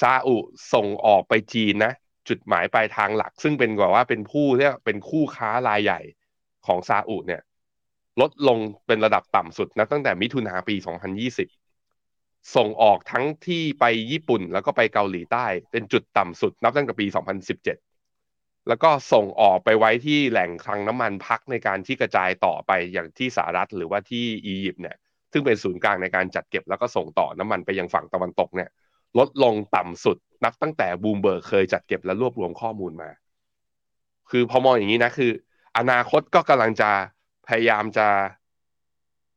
[0.00, 0.36] ซาอุ
[0.72, 1.92] ส่งออกไปจีนนะ
[2.28, 6.00] จุดหมายปลายทางหลัก ซึ่งเป็นกว่าว่าเป็นผู้ที่เป็นคู่ค้ารายใหญ่
[6.66, 7.42] ของซาอุเนี่ย
[8.20, 10.74] ลดลงเป็นระดับต่ำสุดนะตั้งแต่มิถุนาปี
[11.84, 17.06] 2020 ส่งออกทั้งที่ไปญี่ปุ่นแล้วก็ไปเกาหลีใต้ เป็นจุดต่ำสุดนับตั้งแต่ปี
[17.86, 24.96] 2017 แล้วก็ส่งออกไปไว้ที่แหล่งคลังน้ำมันพักในการที่กระจายต่อไปอย่างที่สหรัฐหรือว่าที่อียิปต์เนี่ย
[25.32, 28.70] ซึ่งเป็นศูนย์กลางในการจัดเก็บแล้วก็ส่งต่อน้ำมันไปยังฝั่งตะวันตกเนี่ย
[29.18, 33.10] ลดลงต่ำสุด นับตั้งแต่บูมเบิร์กเคยจัดเก็บและรวบรวมข้อมูลมา
[34.30, 35.30] คือพอมองอย่างนี้นะคือ
[35.78, 36.90] อนาคตก็กำลังจะ
[37.48, 38.06] พยายามจะ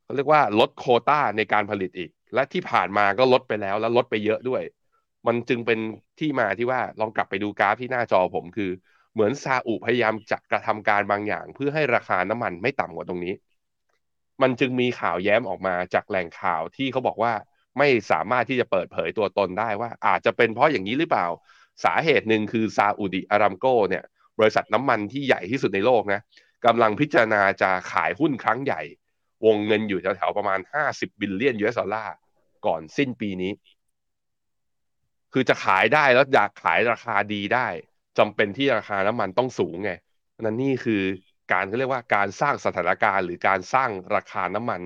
[0.02, 4.62] เขาเรียกว่าลดโคต้าในการผลิตอีก และที่ผ่านมาก็ลดไปแล้ว แล้วลดไปเยอะด้วย
[5.26, 5.78] มันจึงเป็น
[6.18, 8.70] ที่มาที่ว่าลองกลับไปดูกราฟที่หน้าจอผมคือ
[9.12, 13.34] เหมือนซาอุพยายามจะกระทำการบางอย่าง เพื่อให้ราคาน้ำมันไม่ต่ำกว่าตรงนี้
[14.42, 17.32] มันจึงมีข่าวแย้มออกมาจากแหล่งข่าวที่เขาบอกว่า
[17.78, 21.26] ไม่สามารถที่จะเปิดเผยตัวตนได้ว่า อาจจะเป็นเพราะอย่างนี้หรือเปล่า
[21.84, 24.04] สาเหตุหนึ่งคือซาอุดิอารามโกเนี่ย
[24.38, 26.20] บริษัทน้ำมันที่ใหญ่ที่สุดในโลกนะ
[26.66, 28.82] กำลังพิจารณาจะขายหุ้นครั้งใหญ่
[29.46, 30.60] วงเงินอยู่แถวๆประมาณ
[30.90, 32.14] 50 billion US dollar
[32.66, 33.52] ก่อนสิ้นปีนี้
[35.32, 37.66] คือจะขายได้แล้วอยากขายราคาดีได้
[38.18, 39.92] จำเป็นที่ราคาน้ำมันต้องสูงไง
[40.40, 41.02] นั่นนี่คือ
[41.52, 44.80] การเขาเรียกว่าการสร้างสถานการณ์ หรือการสร้างราคาน้ำมัน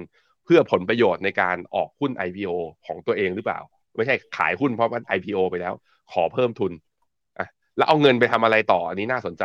[0.45, 2.53] เพื่อผลประโยชน์ในการออกหุ้น IPO
[2.87, 3.61] ของตัวเองหรือเปล่า
[3.97, 5.75] ไม่ใช่ขายหุ้นเพราะมัน IPO ไปแล้ว
[6.13, 6.73] ขอเพิ่มทุน
[7.39, 9.45] อะแล้วเอาเงินไปทำอะไรต่ออันนี้น่าสนใจ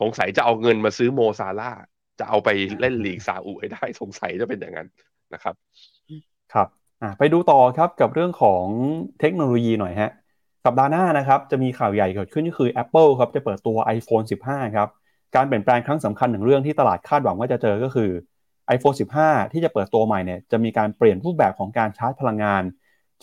[0.00, 1.70] สงสัยจะเอาเงินมาซื้อโมซาลาห์
[2.18, 2.48] จะเอาไป
[2.80, 4.88] เล่นลีกซาอุให้ได้สงสัยจะเป็นอย่างนั้น
[5.34, 5.54] นะครับ
[6.52, 6.68] ครับ
[7.18, 8.64] ไปดูต่อครับกับเรื่องของ
[9.20, 10.12] เทคโนโลยีหน่อยฮะ
[10.64, 14.88] สัปดาห์หน้านะครับจะมีข่าวใหญ่เกิดขึ้นก็คือ Apple ครับจะเปิดตัว iPhone 15 ครับ
[15.36, 18.10] การเปลี่ยนแปลงครั้งสำคัญหนึ่งเรื่องที่ตลาดคาดหวังว่าจะเจอก็คือ
[18.76, 22.62] iPhone 15 ที่จะเปิดตัวใหม่เนี่ยจะมีการเปลี่ยนรูปแบบของการชาร์จพลังงาน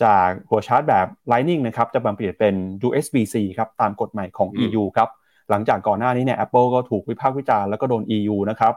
[0.03, 2.55] จากหัวชาร์จแบบ Lightning นะครับจะเปลี่ยนเป็น
[2.87, 5.09] USB-C ครับตามกฎใหม่ของ EU ครับ
[5.49, 8.73] หลังจากก่อนหน้านี้เนี่ย Apple ก็ถูกวิพากษ์วิจารณ์แล้วก็โดน EU นะครับ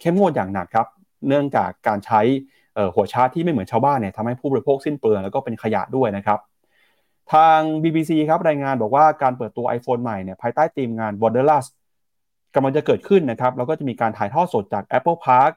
[0.00, 0.86] เข้มงวดอย่างหนักครับ
[1.28, 2.20] เนื่องจากการใช้
[2.94, 6.38] หัวชาร์จที่ไม่เหมือนชาวบ้านเนี่ยทำให้ผู้บริโภคสิ้นเปลืองแล้วก็เป็นขยะด้วยนะครับ
[7.32, 11.66] ทาง BBC ครับรายงานบอกว่าการเปิดตัว iPhone ใหม่เนี่ยภายใต้ธีมงาน Wonderlust
[12.54, 15.52] กำลังจะเกิดขึ้นนะครับแล้วก็จะมีการถ่ายทอดสดจาก Apple Park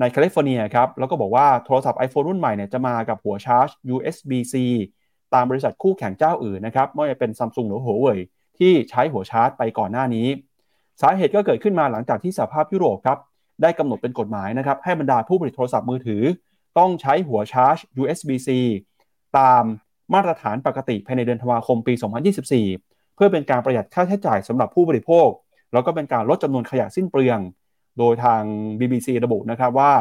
[0.00, 4.54] ในแคลิฟอร์เนียครับ แล้วก็บอกว่าโทรศัพท์ iPhone รุ่นใหม่เนี่ยจะมากับหัวชาร์จ USB-C
[5.34, 8.18] ตามบริษัทคู่แข่งเจ้าอื่นนะครับไม่ว่าจะเป็น Samsung หรือ Huawei
[8.58, 10.26] ที่ใช้หัวชาร์จไปก่อนหน้านี้
[11.00, 13.18] สาเหตุก็เกิดขึ้นมาหลังจากที่สหภาพยุโรปครับ
[13.62, 16.22] ได้กำหนดเป็นกฎหมายนะครับให้บรรดาผู้ผลิตโทรศัพท์มือถือ
[16.78, 18.48] ต้องใช้หัวชาร์จ USB-C
[19.38, 19.64] ตาม
[20.14, 21.94] มาตรฐานปกติภายในเดือนธันวาคมปี
[22.54, 25.28] 2024 เพื่อเป็นการประหยัดค่าใช้จ่ายสำหรับผู้บริโภค
[25.72, 27.38] แล้วก็เป็นการลดจำนวนขยะสิ้นเปลือง
[27.98, 28.42] โดยทาง
[28.80, 29.92] BBC ระบุนะครับว่า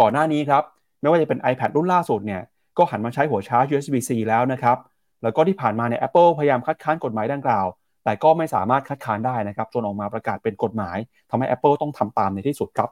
[0.00, 0.62] ก่อนหน้านี้ครับ
[1.00, 2.42] ไม่ว่าจะเป็น iPad รุ่นล่าสุดเนี่ย
[2.78, 4.76] ก็หันมาใช้หัวชาร์จ USB-C แล้วนะครับ
[5.22, 7.66] แล้วก็ที่ผ่านมาเนี่ย Apple พยายามคัดค้านกฎหมายดังกล่าว
[8.04, 10.96] แต่ก็ไม่สามารถคัดค้านได้นะครับจนออกมาประกาศเป็นกฎหมาย
[11.30, 12.90] ทำให้ Apple ต้องทำตามในที่สุดครับ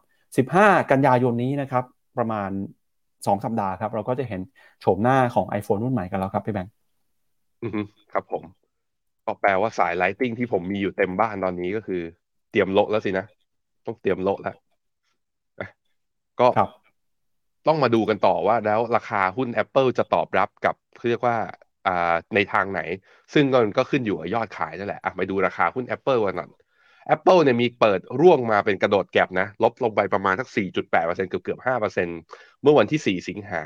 [0.57, 1.85] 15 กันยายนนี้นะครับ
[2.19, 2.51] ประมาณ
[2.97, 4.41] 2 สัปดาห์ครับ เราก็จะเห็น
[4.81, 6.73] โฉมหน้าของ iPhone รุ่นใหม่กันแล้วครับพี่แบงค์
[8.13, 8.43] ครับผม
[9.25, 12.03] ก็แปลว่าสายไลติงที่ผมมีอยู่เต็มบ้านตอนนี้ก็คือ
[12.51, 13.27] เตรียมโลแล้วสินะ
[13.87, 14.57] ต้องเตรียมโละแล้ว
[16.41, 16.49] ก็
[17.67, 20.75] ต้องมาดูกันต่อว่าแล้วราคาหุ้น Apple จะตอบรับกับ
[21.09, 21.37] เรียกว่า
[22.35, 22.81] ในทางไหน
[23.33, 23.45] ซึ่ง
[23.77, 26.51] ก็ขึ้นอยู่กับยอดขายนั่นแหละอะมาดูราคาหุ้น Apple กันก่อน
[27.15, 33.63] Apple เนี่ยมีเปิดร่วงมาเป็นกระโดดแก็บนะ ลบลงไปประมาณสัก 4.8%เกือบเกือบ5%เมื่อวันที่ 4 สิงหา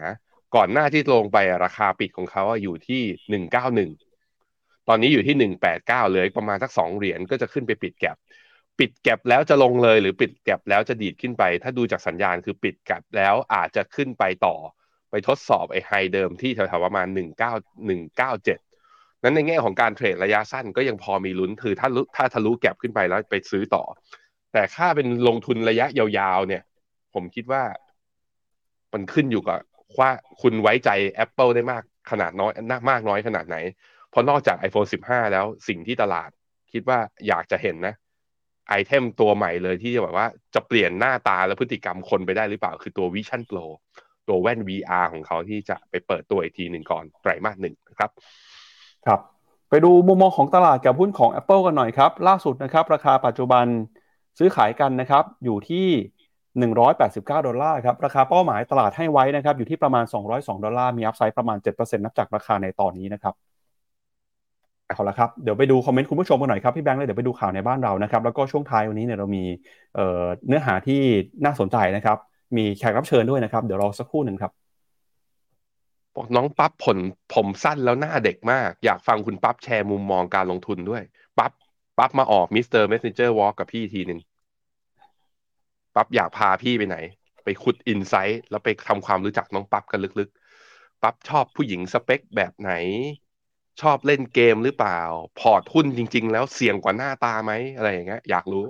[0.54, 3.02] ก่อนหน้าที่ลงไปราคาปิดของเขาอยู่ที่
[3.96, 5.36] 191 ตอนนี้อยู่ที่
[5.72, 8.16] 189เหลือประมาณสัก 2 เหรียญก็จะขึ้นไปปิดแก็บ
[8.78, 14.56] ปิดแก็บแล้วจะลงเลยหรือปิดแก็บแล้วจะดีดขึ้นไป ถ้าดูจากสัญญาณคือปิดแก็บแล้วอาจจะขึ้นไปต่อ
[15.10, 17.06] ไปทดสอบไอ้ไฮเดิมที่แถวๆประมาณ
[17.96, 23.84] 19197 นั้นในแง่ของการเทรดระยะสั้นก็ยังพอมีลุ้นคือถ้าถ้าทะลุแก็บขึ้นไปแล้วไปซื้อต่อ
[24.52, 26.62] แต่ค่าเป็นลงทุนระยะยาวๆเนี่ย
[27.14, 27.62] ผมคิดว่า
[28.92, 29.58] มันขึ้นอยู่กับ
[30.00, 30.10] ว่า
[30.42, 30.90] คุณไว้ใจ
[31.24, 32.52] Apple ได้มากขนาดน้อย
[32.90, 33.56] มากน้อยขนาดไหน
[34.10, 36.30] เพราะนอกจาก iPhone 15 แล้วสิ่งที่ตลาด
[36.72, 36.98] คิดว่า
[37.28, 37.94] อยากจะเห็นนะ
[38.68, 43.66] ไอเทมตัวใหม่เลยที่จะแบบว่าจะเปลี่ยนหน้าตาและพฤติกรรมคนไปได้หรือเปล่า คือตัว Vision Pro
[44.28, 48.10] ตัวแว่น VR ของเขาที่จะไปเปิดตัวอีกทีหนึ่งก่อนไตรมาสหนึ่งนะครับ
[49.06, 49.20] ครับ
[49.70, 53.66] ไปดูมุมมองของตลาดกับหุ้นของ Apple กันหน่อยครับ ล่าสุดนะครับ ราคาปัจจุบัน
[54.38, 55.86] ซื้อขายกันนะครับ อยู่ที่
[56.66, 60.04] 189 ดอลลาร์ครับ ราคาเป้าหมายตลาดให้ไว้นะครับ อยู่ที่ประมาณ
[60.34, 63.34] 202 ดอลลาร์มี upside ประมาณ 7%นับจากราคาในตอนนี้นะครับ
[64.88, 69.44] เอาละครับเดี๋ยวไปดูคอมเมนต์คุณผู้ชมกันหน่อยครับพี่แบงค์เลยเดี๋ยวไปดูข่าวในบ้านเรานะครับแล้วก็ช่วงท้ายวันนี้เนี่ยเรามี
[70.46, 71.00] เนื้อหาที่
[71.44, 72.18] น่าสนใจนะครับ
[72.56, 74.52] มีแขกรับเชิญด้วยนะครับ เดี๋ยวรอสักครู่หนึ่งครับ
[76.16, 76.98] บอกน้องปั๊บผล
[77.34, 81.02] ผมสั้นแล้วหน้าเด็กมาก อยากฟังคุณปั๊บแชร์มุมมองการลงทุนด้วย
[81.38, 81.52] ปั๊บ
[81.98, 82.82] ปั๊บมาออก Mr.
[82.82, 84.20] Messenger World กับพี่ทีหนึ่ง
[85.94, 86.96] ปั๊บอยากพาพี่ไปไหน
[87.44, 92.72] ไปขุด insight แล้วไปทำความรู้จักน้องปั๊บกันลึกๆปั๊บชอบผู้หญิงสเปคแบบไหน
[93.80, 95.00] ชอบเล่นเกมหรือเปล่า
[95.40, 98.64] พอร์ตหุ้นจริง ๆ แล้วเสี่ยงกว่าหน้าตาไหมอะไรอย่างเงี้ยอยากรู้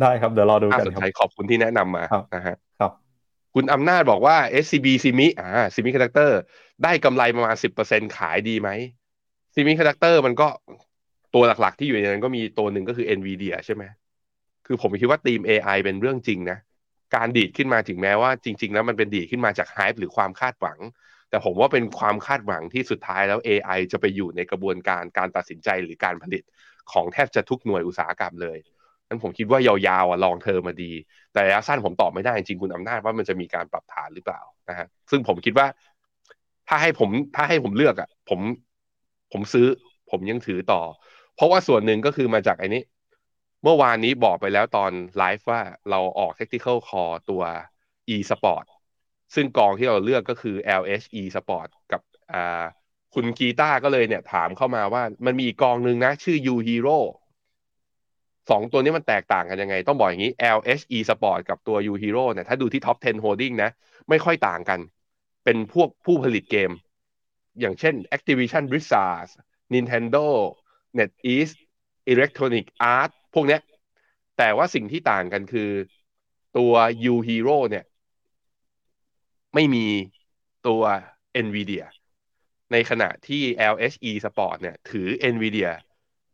[0.00, 2.92] ได้ครับเดี๋ยวรอดูกันครับขอบคุณที่แนะนำมานะฮะครับ
[3.54, 6.38] คุณอำนาจบอกว่า SCB Semi อ่า Semiconductor
[6.84, 8.68] ได้กำไรประมาณสิบเปอร์เซ็นขายดีไหม
[9.54, 10.48] semiconductor มันก็
[11.34, 13.84] ตัวหลักๆ ที่อยู่ในนั้นก็มีตัวหนึ่งก็คือ NVIDIA ใช่ไหม
[14.66, 16.58] คือผมคิดว่าทีม AI เป็นเรื่องจริงนะ
[17.14, 20.78] การดีดขึ้นมาถึงแม้ว่าจริง ๆ แล้วมันเป็นดีดขึ้นมาจาก hype หรือความคาดหวัง
[21.30, 26.42] แต่ผมว่าเป็นความคาดหวังที่สุดท้ายแล้ว AI จะไปอยู่ในกระบวนการการตัดสินใจหรือการผลิต
[26.92, 28.58] ของแทบจะทุกหน่วยอุตสาหกรรมเลย
[29.08, 30.92] นั้นผมคิดว่ายาวๆ long term มาดี
[31.32, 35.66] แต่ระยะสั้นผมตอบไม่ได้จริงคุณอำนาจว่ามันจะมีการปรับฐานหรือเปล่านะฮะซึ่งผมคิดว่า
[36.68, 38.40] ถ้าให้ผมถ้าให้ผมเลือกอะ ผม
[39.32, 39.66] ผมซื้อ
[40.10, 40.80] ผมยังถือต่อ
[41.34, 42.82] เพราะว่าส่วนหนึ่งก็คือมาจากไอ้นี้
[43.64, 45.60] เมื่อวานนี้บอกไปแล้วตอนไลฟ์ว่า
[45.90, 47.42] เราออก technical call ตัว
[48.14, 48.64] e sport
[49.34, 52.00] ซึ่งกองที่เราเลือกก็คือ LH e sport กับ
[52.32, 52.64] อ่า
[53.14, 56.98] คุณกีตาก็เลยเนี่ยถามเข้ามาว่ามันมีอีกกองหนึ่งนะ ชื่อ U Hero
[58.50, 63.70] สองตัวนี้มันแตกต่างกันยังไง ต้องบอกอย่างนี้ LHE Sport กับตัว U Hero เนี่ยถ้าดูที่ Top 10 Holding นะ
[64.08, 64.80] ไม่ค่อยต่างกัน
[65.44, 66.70] เป็นพวกผู้ผลิตเกม
[67.60, 69.28] อย่างเช่น Activision Blizzard
[69.72, 70.26] Nintendo
[70.98, 71.54] NetEase
[72.12, 73.60] Electronic Arts พวกเนี้ย
[74.38, 75.70] แต่ว่าสิ่งที่ต่างกันคือ
[76.56, 76.72] ตัว
[77.12, 77.84] U Hero เนี่ย
[79.54, 79.86] ไม่มี
[80.66, 80.82] ตัว
[81.46, 81.84] NVIDIA
[82.72, 83.42] ในขณะที่
[83.74, 85.70] LHE Sport เนี่ย ถือ NVIDIA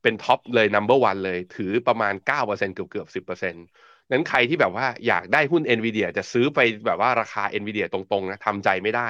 [0.02, 3.66] เป็นท็อปเลย number one เลย ถือประมาณ 9%เกือบเกือบ10%
[4.10, 9.08] นั้นใครที่แบบว่าอยากได้หุ้น NVIDIA จะซื้อไปแบบว่าราคา NVIDIA ตรงๆนะทำใจไม่ได้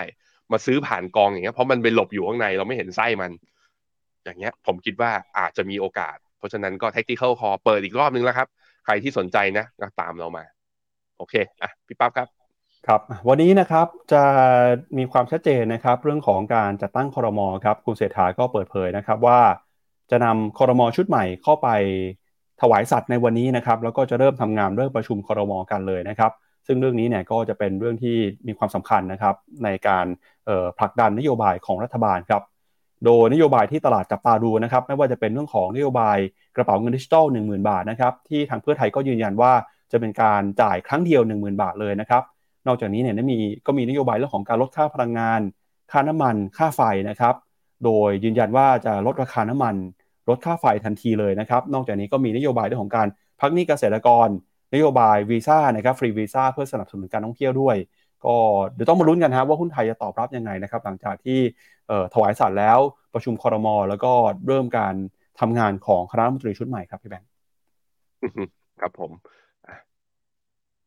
[0.53, 3.31] มาซื้อผ่านกองอย่างเงี้ยเพราะมันไปหลบอยู่ข้างในเราไม่เห็นไส้มัน
[4.25, 8.49] อย่างเงี้ยผมคิดว่าอาจจะมีโอกาส เพราะฉะนั้นก็ tactical call เปิดอีกรอบนึงแล้วครับ
[8.85, 10.45] ใครที่สนใจนะก็ตามเรามา
[11.19, 12.46] โอเคอะพี่ปั๊บครับ
[12.87, 14.24] ครับวันนี้นะครับจะ
[14.99, 19.41] มีความชัดเจนนะครับเรื่องของการจัดตั้งคอรมอครับคุณเศรษฐาก็เปิดเผยนะครับว่า
[20.11, 21.68] จะนำคอรมอชุดใหม่เข้าไป
[22.61, 26.32] ถวายสัตว์ในวันนี้นะครับแล้วก็จะเริ่มทำงานเรื่องประชุมคอรมอกันเลยนะครับ
[26.66, 28.16] ซึ่งเรื่องนี้เนี่ยก็จะเป็นเรื่องที่
[28.47, 29.34] มีความสำคัญนะครับ
[29.64, 30.07] ในการ
[30.78, 32.43] ผลักดันนโยบายของรัฐบาลครับ
[33.05, 36.18] โดยนโยบายที่ตลาดจับตาดูนะครับไม่ว่าจะเป็นเรื่องของนโยบาย
[36.57, 39.53] กระเป๋าเงินดิจิทัล10,000 บาทนะครับที่ทางเพื่อไทยก็ยืนยันว่า
[39.93, 42.22] จะเป็นการจ่ายครั้งเดียว 10,000 บาทเลยนะครับ
[42.67, 45.41] นอกจากนี้เนี่ยมีก็มีนโยบายเรื่องของการลดค่าพลังงาน
[45.91, 47.35] ค่าน้ำมัน ค่าไฟนะครับ
[47.85, 49.75] โดยยืนยันว่าจะลดราคาน้ำมัน
[50.29, 53.09] ลดค่าไฟทันทีเลยนะครับ นอกจากนี้ก็มีนโยบายเรื่องของการ
[53.41, 54.29] พักหนี้เกษตรกร
[54.75, 57.77] นโยบายวีซ่านะครับฟรีวีซ่าเพื่อสนับสนุนการท่องเที่ยวด้วย
[58.25, 58.37] ก็
[58.75, 61.39] เดี๋ยวต้องมาลุ้นกันครับว่าหุ้นไทยจะตอบรับยังไงนะครับ หลังจากที่
[62.14, 62.79] ถวายสัตว์แล้ว
[63.14, 64.12] ประชุมคอรมอแล้วก็
[64.47, 64.95] เริ่มการ
[65.41, 67.29] ทำงานของคณะรัฐมนตรีชุดใหม่ครับพี่แบงค์
[68.81, 69.11] ครับผม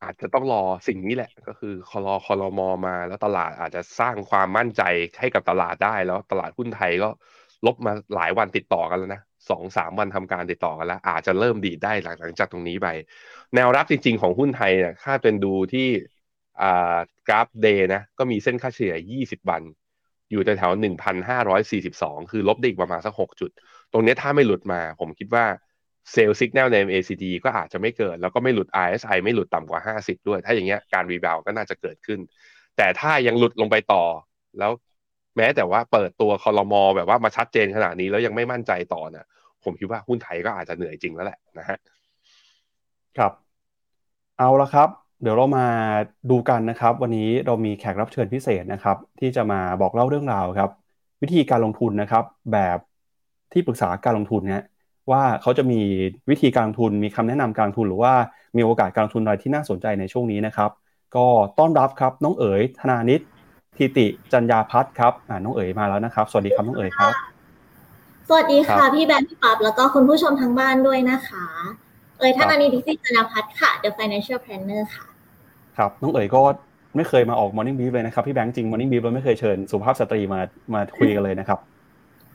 [0.03, 4.81] อาจจะต้องรอสิ่งนี้แหละ ก็คือคอรอคอรมอมา แล้วตลาดอาจจะสร้างความมั่นใจ
[5.19, 7.09] ให้กับตลาดได้ แล้วตลาดหุ้นไทยก็
[7.65, 12.87] ลบมาหลายวันติดต่อกันแล้วนะสองสามวันทำการติดต่อกันแล้ว อาจจะเริ่มดีได้หลังจากตรงนี้ไป
[13.55, 15.87] แนวรับจริง ๆ ของหุ้นไทยเนี่ยถ้าเป็นดูที่
[16.61, 16.97] อ่า
[17.27, 18.95] กราฟ day นะก็มีเส้นค่าเฉลี่ย
[19.25, 19.61] 20 วัน
[20.31, 20.81] อยู่แถวๆ
[21.51, 23.51] 1,542 คือลบได้อีกประมาณสัก 6 จุด
[23.91, 25.45] ตรงนี้ถ้าไม่หลุดมา ผมคิดว่า
[26.11, 32.20] sell สัญญาณใน MACD ก็อาจจะไม่เกิด แล้วก็ไม่หลุด RSI ไม่หลุดต่ำกว่า 50 ด้วย ถ้าอย่างเงี้ยการ rebound ก็น่าจะเกิดขึ้น
[32.78, 34.03] แต่ถ้ายังหลุดลงไปต่อ
[34.60, 34.72] แล้ว
[35.38, 39.26] แม้แต่ว่าเปิดตัวคอรมอแบบว่ามาชัดเจนขนาดนี้แล้วยังไม่มั่นใจต่อเนี่ย
[39.64, 41.78] ผมคิดว่าหุ้นไทยก็อาจจะเหนื่อยจริงแล้วแหละนะฮะ
[43.18, 43.32] ครับ
[44.38, 44.89] เอาละครับ
[45.22, 45.68] เดี๋ยวเรามา
[46.30, 50.70] ดูกันนะครับ วันนี้เรามีแขกรับเชิญพิเศษนะครับ ที่จะมาบอกเล่าเรื่องราวครับ
[51.22, 52.78] วิธีการลงทุนนะครับ แบบ
[53.53, 54.64] ที่ปรึกษาการลงทุนเนี่ย
[55.12, 55.80] ว่าเขาจะมี
[56.30, 58.14] วิธีการลงทุนมีคำแนะนำการลงทุนหรือว่า
[58.57, 60.70] มีโอกาสการลงทุนอะไรที่น่าสนใจในช่วงนี้นะครับ
[61.16, 61.26] ก็
[61.60, 63.22] ต้อนรับครับน้องเอ๋ยธนานิต
[63.78, 67.14] ทิติจัญญาพัฒน์ครับน้องเอ๋ยมาแล้วนะครับ สวัสดีครับน้องเอ๋ยครับ
[68.28, 71.45] สวัสดีค่ะพี่แบงค์พี่ปั๊บแล้วก็คุณผู้ชมทางบ้านด้วยนะคะ
[72.20, 75.05] เอ๋ยธนานิตทิติจัญญาพัฒน์ค่ะ The Financial Planner ค่ะ
[75.78, 76.41] ครับน้องเอ๋ยก็
[76.95, 80.39] ไม่เคยมาออก Morning Brief เลยนะครับพี่แบงค์จริง Morning Brief เราไม่เคยเชิญสุภาพสตรีมา
[80.74, 81.60] มาคุยกันเลยนะครับ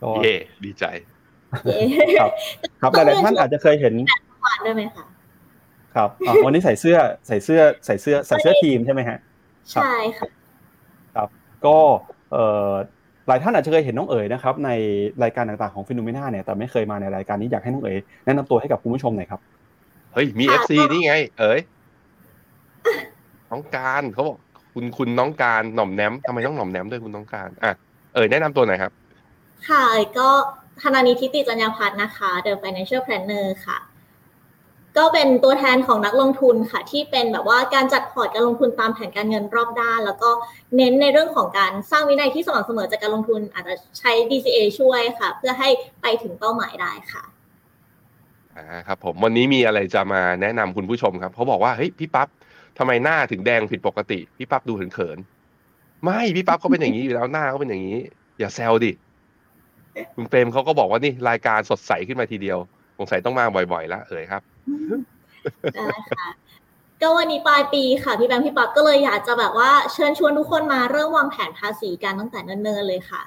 [0.02, 0.84] ก็เย่ดีใจ
[2.18, 2.30] ครับ
[2.80, 3.94] ครับหลายๆท่านอาจจะเคยเห็น
[4.44, 5.04] วานด้วยไหมคะ
[5.94, 6.10] ครับ
[6.44, 6.96] วันนี้ใส่เสื้อ
[7.26, 9.18] ใส่เสื้อใส่เสื้อใส่เสื้อทีมใช่ไหมฮะ
[9.70, 10.28] ใช่ค่ะ
[11.14, 11.28] ครับ
[11.66, 11.76] ก็
[12.32, 12.72] เอ่อ
[13.28, 14.70] หลายท่านอาจจะเคยเห็นน้องเอ๋ยนะครับใน
[15.22, 19.40] รายการต่างๆของ Finnomena เนี่ยแต่ไม่เคยมาในรายการนี้อยากให้น้องเอ๋ยแนะนำตัวให้กับคุณผู้ชมหน่อยครับ
[20.14, 21.58] เฮ้ยมี FC นี่ไง เอ๋ย
[23.50, 24.38] น้องการเขาบอก
[24.74, 27.72] คุณคุณน้องการหน่อมแนมทำไมต้องหน่อมแนมด้วยคุณน้องการอะ
[28.14, 28.92] เอ๋ยแนะนำตัวหน่อยครับ
[29.68, 29.84] ค่ะ
[30.18, 30.28] ก็
[30.82, 33.78] ธนานิทิติจัญญาพัฒน์นะคะ The Financial Planner ค่ะ
[34.96, 40.30] ก็เป็นตัวแทนของนักลงทุนค่ะ ที่เป็นแบบว่าการจัดพอร์ตการลงทุนตามแผนการเงินรอบด้าน แล้วก็
[40.76, 45.68] เน้นในเรื่องของการสร้างวินัยที่สม่ำเสมอจากการลงทุน อาจจะใช้ DCA ช่วยค่ะ เพื่อให้
[46.02, 47.22] ไปถึงเป้าหมายได้ค่ะ
[48.56, 52.28] อ่าครับผมวันนี้มีอะไรจะมาแนะนำคุณผู้ชมครับเขาบอกว่าเฮ้ยพี่ปั๊บ
[52.78, 57.98] ทำไมหน้าถึงแดงผิดปกติ พี่ปั๊บดูเขินๆไม่พี่ปั๊บเขาเป็นอย่างนี้อยู่แล้วหน้าเขาเป็นอย่างนี้
[58.40, 58.92] อย่าแซวดิ
[60.16, 62.58] คุณเฟรมเขาก็บอกว่านี่รายการสดใสขึ้นมาทีเดียว
[62.98, 64.42] สงสัยต้องมาบ่อยๆแล้วเอ๋ยครับ
[65.74, 65.86] ได้
[66.18, 66.28] ค่ะ
[67.00, 73.22] ก็วันนี้ปลายปีค่ะ พี่แบงค์พี่ปั๊บก็เลยอยากจะแบบว่าเชิญชวนทุกคนมาเริ่มวางแผนภาษีกันตั้งแต่เนิ่นๆเลยค่ะ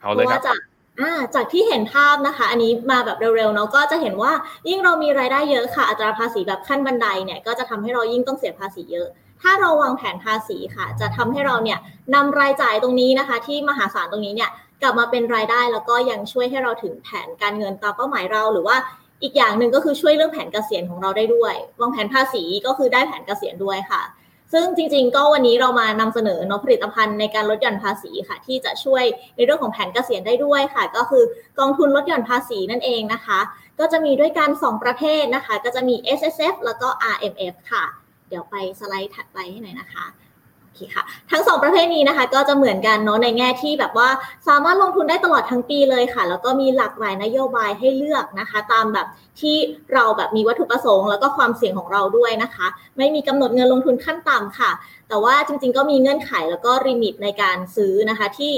[0.00, 0.58] เอาเลยครับจาก
[1.00, 4.32] อ่าจากที่เห็นภาพนะคะ อันนี้มาแบบเร็วๆเนาะก็จะเห็นว่า
[4.68, 9.08] ยิ่งเรามีรายได้เยอะค่ะ อัตราภาษีแบบขั้นบันไดเนี่ยก็จะทำให้เรายิ่งต้องเสียภาษีเยอะ
[9.42, 11.78] ถ้าเราวางแผนภาษีค่ะ จะทำให้เราเนี่ย
[12.14, 14.50] นำรายจ่ายตรงนี้นะคะ ที่มหาศาลตรงนี้เนี่ย
[14.82, 18.76] กลับมาเป็นรายได้แล้วก็ยังช่วยให้เราถึงแผนการเงินตามเป้าหมายเราหรือว่า
[19.22, 24.02] อีกอย่างหนึ่งก็คือช่วยเรื่องแผนเกษียณของเราได้ด้วยวางแผนภาษีก็คือได้แผนเกษียณด้วยค่ะ
[24.52, 29.04] ซึ่งจริง ๆ ก็วันนี้เรามานำเสนอเนาะผลิตภัณฑ์ในการลดหย่อนภาษีค่ะ ที่จะช่วย
[29.36, 31.24] ในเรื่องของแผนเกษียณได้ด้วยค่ะ ก็คือ
[31.58, 33.38] กองทุนลดหย่อนภาษีนั่นเองนะคะ
[33.80, 37.84] ก็จะมีด้วยกัน 2 ประเภทนะคะ ก็จะมี S S F แล้วก็ R M F ค่ะ
[38.28, 40.04] เดี๋ยวไปสไลด์ถัดไปให้หน่อยนะคะ
[40.74, 44.08] เคค่ะ ทั้งสองประเภทนี้นะคะก็จะเหมือนกันเนาะในแง่ที่แบบว่า
[44.48, 49.06] สามารถลงทุนได้ตลอดทั้งปีเลยค่ะ แล้วก็มีหลากหลายนโยบายให้เลือกนะคะ ตามแบบ
[49.40, 49.56] ที่
[49.92, 52.66] เราแบบมีวัตถุประสงค์ แล้วก็ความเสี่ยงของเราด้วยนะคะ
[52.98, 54.70] ไม่มีกำหนดเงินลงทุนขั้นต่ำค่ะ
[55.08, 58.52] แต่ว่าจริงๆ ก็มีเงื่อนไขแล้วก็ริมิตในการซื้อนะคะที่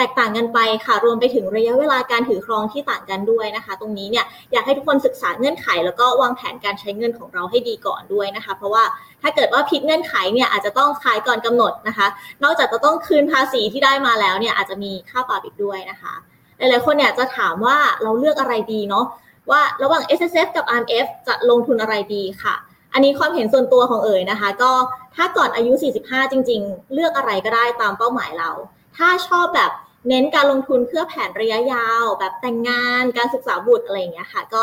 [0.00, 8.84] แตกต่างกันไปค่ะ รวมไปถึงระยะเวลาการถือครองที่ต่างกันด้วยนะคะ ตรงนี้เนี่ยอยากให้ทุกคนศึกษาเงื่อนไข แล้วก็วางแผนการใช้เงินของเราให้ดีก่อนด้วยนะคะ เพราะว่า
[9.22, 12.06] ถ้าเกิดว่าผิดเงื่อนไขเนี่ยอาจจะต้องขายก่อนกำหนดนะคะ
[12.42, 16.14] นอกจากจะต้องคืนภาษีที่ได้มาแล้วเนี่ยอาจจะมีค่าปรับอีกด้วยนะคะ
[16.58, 19.04] หลายๆคนเนี่ยจะถามว่าเราเลือกอะไรดีเนาะ
[19.50, 22.54] ว่าระหว่าง S S F กับ R M F จะลงทุนอะไรดีค่ะ
[22.92, 24.72] อันนี้ความเห็นส่วนตัวของเอ๋ยนะคะ ก็
[25.16, 25.72] ถ้าก่อนอายุ
[26.02, 28.50] 45 จริง ๆ เลือกอะไรก็ได้ตามเป้าหมายเรา
[28.96, 29.70] ถ้าชอบแบบ
[30.08, 34.62] เน้นการลงทุนเพื่อแผนระยะยาว แบบแต่งงานการศึกษาบุตรอะไรอย่างเงี้ยค่ะ ก็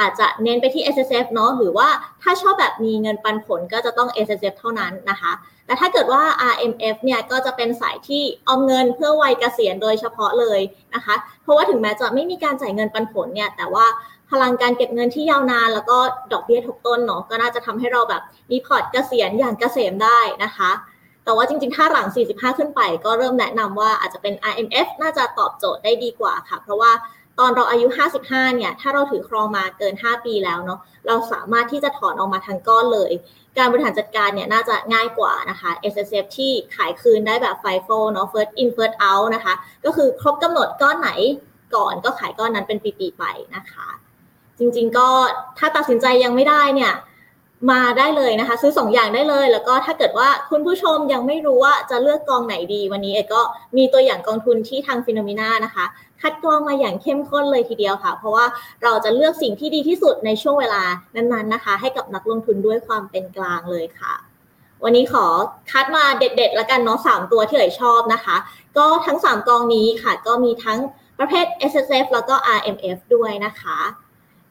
[0.00, 1.88] อาจจะเน้นไปที่ S S F เนาะหรือว่า
[2.22, 5.32] ถ้าชอบแบบมีเงินปันผลก็จะต้อง S S F เท่านั้นนะคะ
[5.66, 6.22] แต่ถ้าเกิดว่า
[6.52, 10.60] RMF เนี่ยก็จะเป็นสายที่ออมเงินเพื่อวัยเกษียณโดยเฉพาะเลย
[10.94, 13.86] นะคะ เพราะว่าถึงแม้จะไม่มีการจ่ายเงินปันผลเนี่ยแต่ว่า
[14.30, 15.98] พลังการเก็บเงินที่ยาวนาน แล้วก็
[16.32, 20.70] ดอกเบี้ยทบต้นเนาะก็น่าจะทำให้เราแบบมีพอร์ตเกษียณอย่างเกษมได้นะคะ
[21.28, 26.92] แต่ว่าจริงๆ ถ้าหลัง 45 ขึ้นไป ก็เริ่มแนะนำว่าอาจจะเป็น RMF น่าจะตอบโจทย์ได้ดีกว่าค่ะ เพราะว่า
[27.38, 27.86] ตอนเราอายุ
[28.22, 33.12] 55 เนี่ย ถ้าเราถือครองมาเกิน 5 ปีแล้วเนาะ เราสามารถที่จะถอนออกมาทั้งก้อนเลย
[33.56, 39.54] การบริหารจัดการเนี่ยน่าจะง่ายกว่านะคะ S S F ที่ขายคืนได้แบบ FIFO เนาะ First in First out นะคะ
[39.84, 41.10] ก็คือครบกำหนดก้อนไหน
[41.74, 43.24] ก่อนก็ขายก้อนนั้นเป็นปีๆไป
[43.56, 43.88] นะคะ
[44.58, 45.08] จริงๆ ก็
[45.58, 46.92] ถ้าตัดสินใจยังไม่ได้เนี่ย
[47.70, 53.42] มาได้เลยนะคะ ซื้อ2อย่างได้เลย แล้วก็ถ้าเกิดว่าคุณผู้ชมยังไม่รู้ว่าจะเลือกกองไหนดี วันนี้เอกก็
[53.76, 55.84] มีตัวอย่างกองทุนที่ทางฟิโนมิน่านะคะ
[56.22, 58.44] คัดกรองมาอย่างเข้มข้นเลยทีเดียวค่ะ เพราะว่า
[58.82, 60.82] เราจะเลือกสิ่งที่ดีที่สุดในช่วงเวลา
[61.14, 64.14] นั้นๆนะคะ ให้กับนักลงทุนด้วยความเป็นกลางเลยค่ะ
[64.84, 65.26] วันนี้ขอ
[65.70, 68.36] คัดมาเด็ดๆแล้วกันเนาะสามตัวที่เอ๋ยชอบนะคะ
[68.76, 70.78] ก็ทั้ง 3 กองนี้ค่ะ ก็มีทั้ง
[71.18, 73.78] ประเภท S S F แล้วก็ R M F ด้วยนะคะ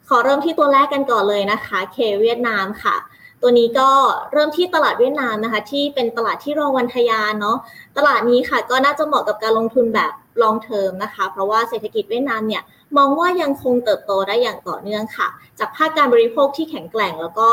[0.09, 2.95] ขอเริ่มที่ตัวแรกกันก่อนเลยนะคะ K เวียดนามค่ะ
[3.41, 3.89] ตัวนี้ก็
[4.31, 7.57] เริ่มที่ตลาดเวียดนามนะคะ ที่เป็นตลาดที่รองวันทยานเนาะ
[7.97, 12.63] ตลาดนี้ค่ะก็น่าจะเหมาะกับการลงทุนแบบ long term นะคะ เพราะว่าเศรษฐกิจเวียดนามเนี่ย
[12.97, 15.27] มองว่ายังคงเติบโตได้อย่างต่อเนื่องค่ะ
[15.59, 17.47] จากภาคการบริโภคที่แข็งแกร่ง แล้วก็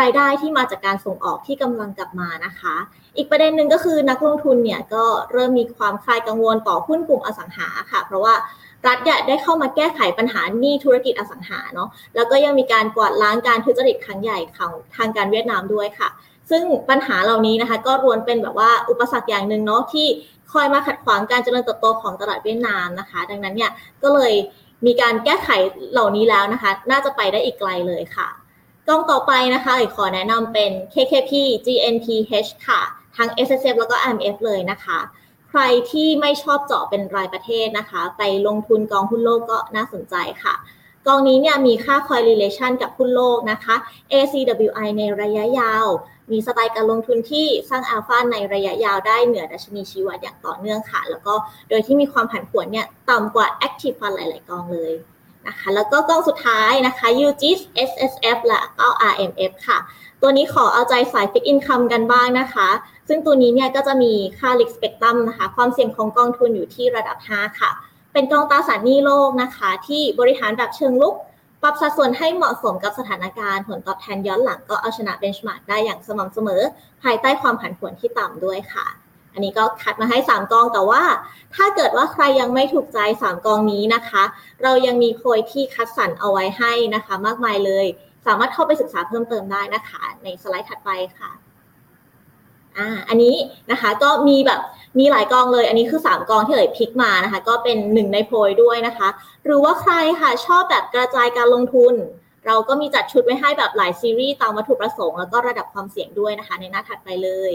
[0.00, 2.74] รายได้ที่มาจากการส่งออกที่กำลังกลับมานะคะ
[3.16, 8.34] อีกประเด็นหนึ่งก็คือนักลงทุนเนี่ยก็เริ่มมีความคลายกังวลต่อหุ้นกลุ่มอสังหาค่ะ เพราะว่า
[8.86, 16.08] รัฐเนี่ยได้เข้ามาแก้ไขปัญหาหนี้ธุรกิจอสังหาเนาะแล้วก็ยังมีการกวาดล้างการทุจริตครั้งใหญ่ของทางการเวียดนามด้วยค่ะ
[16.50, 20.06] ซึ่งปัญหาเหล่านี้นะคะ ก็รวนเป็นแบบว่าอุปสรรคอย่างหนึ่งเนาะที่
[20.52, 23.70] คอยมาขัดขวางการเจริญเติบโตของตลาดเวียดนามนะคะ ดังนั้นเนี่ย
[24.02, 24.32] ก็เลย
[24.86, 25.48] มีการแก้ไข
[25.92, 28.28] เหล่านี้แล้วนะคะ น่าจะไปได้อีกไกลเลยค่ะ
[28.88, 31.32] กองต่อไปนะคะอีกขอแนะนำเป็น KKP
[31.66, 32.80] GNPH ค่ะ
[33.16, 34.98] ทั้ง SSF แล้วก็ IMF เลยนะคะ
[35.50, 40.54] ใครที่ไม่ชอบเจาะเป็นรายประเทศนะคะ ไปลงทุนกองหุ้นโลกก็น่าสนใจค่ะ
[41.06, 43.74] กองนี้เนี่ยมีค่า correlation กับหุ้นโลกนะคะ
[44.12, 45.86] ACWI ในระยะยาว
[46.32, 51.34] มีสไตล์การลงทุนที่สร้างอัลฟาในระยะยาวได้เหนือดัชนีชีวัดอย่างต่อเนื่องค่ะ แล้วก็
[51.68, 54.92] โดยที่มีความผันผวนเนี่ยต่ำกว่า Active Fund หลาย ๆ กองเลย
[55.46, 59.78] นะคะแล้วก็กองสุดท้ายนะคะ UGIS SSF และก็ RMF ค่ะ
[60.22, 62.68] ตัวนี้ขอเอาใจสาย Fixed Income กันบ้างนะคะ
[63.08, 67.70] ซึ่งตัวนี้เนี่ยก็จะมีค่า Risk Spectrum นะคะ ความเสี่ยงของกองทุนอยู่ที่ระดับ 5 ค่ะ
[68.12, 71.14] เป็นกองตราสารหนี้โลกนะคะ ที่บริหารแบบเชิงลุก
[71.62, 76.62] ปรับสัดส่วนให้เหมาะสมกับสถานการณ์ ผลตอบแทนย้อนหลังก็เอาชนะเบนช์มาร์กได้อย่างสม่ำเสมอ
[77.02, 78.86] ภายใต้ความผันผวนที่ต่ำด้วยค่ะ
[79.32, 81.02] อันนี้ก็คัดมาให้ 3 กองแต่ว่า
[81.54, 84.22] ถ้าเกิดว่าใครยังไม่ถูกใจ 3 กองนี้นะคะ
[84.62, 87.86] เรายังมีโพยที่คัดสรรเอาไว้ให้นะคะ มากมายเลย
[88.26, 91.30] สามารถเข้าไปศึกษาเพิ่มเติมได้นะคะ ในสไลด์ถัดไปค่ะ
[92.78, 93.36] อ่าอันนี้
[93.70, 94.60] นะคะก็มีแบบ
[94.98, 99.08] มีหลายกองเลย อันนี้คือ 3 กองที่เอ่ยพิกมานะคะ ก็เป็นหนึ่งในโพยด้วยนะคะ
[99.44, 101.94] หรือว่าใครค่ะชอบแบบกระจายการลงทุน
[102.46, 107.52] เราก็มีจัดชุดไว้ให้แบบหลายซีรีส์ตามวัตถุประสงค์แล้วก็ระดับความเสี่ยงด้วยนะคะ ในหน้าถัดไปเลย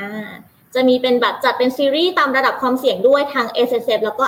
[0.00, 0.30] อ่า
[0.74, 4.24] จะมีเป็นแบบจัดเป็นซีรีส์ตามระดับความเสี่ยงด้วยทาง S S F แล้วก็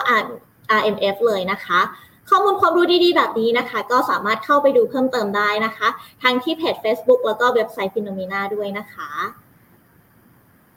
[0.78, 1.80] RMF เลยนะคะ
[2.30, 5.88] ข้อมูลความรู้ดีๆ แบบนี้นะคะ ก็สามารถเข้าไปดูเพิ่มเติมได้นะคะ
[6.22, 9.10] ทั้งที่เพจ Facebook แล้วก็เว็บไซต์ Finnomena ด้วยนะคะ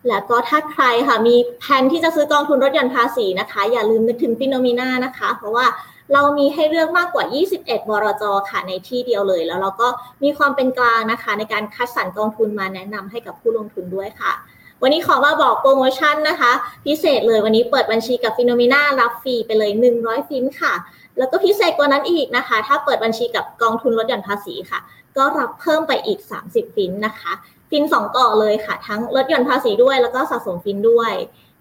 [0.09, 5.65] แล้วก็ถ้าใครค่ะมีแผนที่จะซื้อกองทุนลดหย่อนภาษีนะคะ อย่าลืมนึกถึง Finnomena นะคะ เพราะว่า
[6.13, 7.25] เรามีให้เลือกมากกว่า
[7.57, 9.87] 21 บลจ ค่ะ ในที่เดียวเลย แล้วเราก็
[10.23, 14.33] มีความเป็นกลางนะคะ ในการคัดสรรกองทุนมาแนะนำให้กับผู้ลงทุนด้วยค่ะ
[14.81, 16.51] วันนี้ขอมาบอกโปรโมชั่นนะคะ
[16.85, 20.73] พิเศษเลยวันนี้เปิดบัญชีกับ Finnomena รับฟรีไปเลย 100 ฟินค่ะ
[21.17, 24.79] แล้วก็พิเศษกว่านั้นอีกนะคะ ถ้าเปิดบัญชีกับกองทุนลดหย่อนภาษีค่ะ
[25.17, 27.31] ก็รับเพิ่มไปอีก 30 ฟินนะคะ
[27.69, 31.13] ฟินสองต่อเลยค่ะ ทั้งลดหย่อนภาษีด้วย แล้วก็สะสมฟินด้วย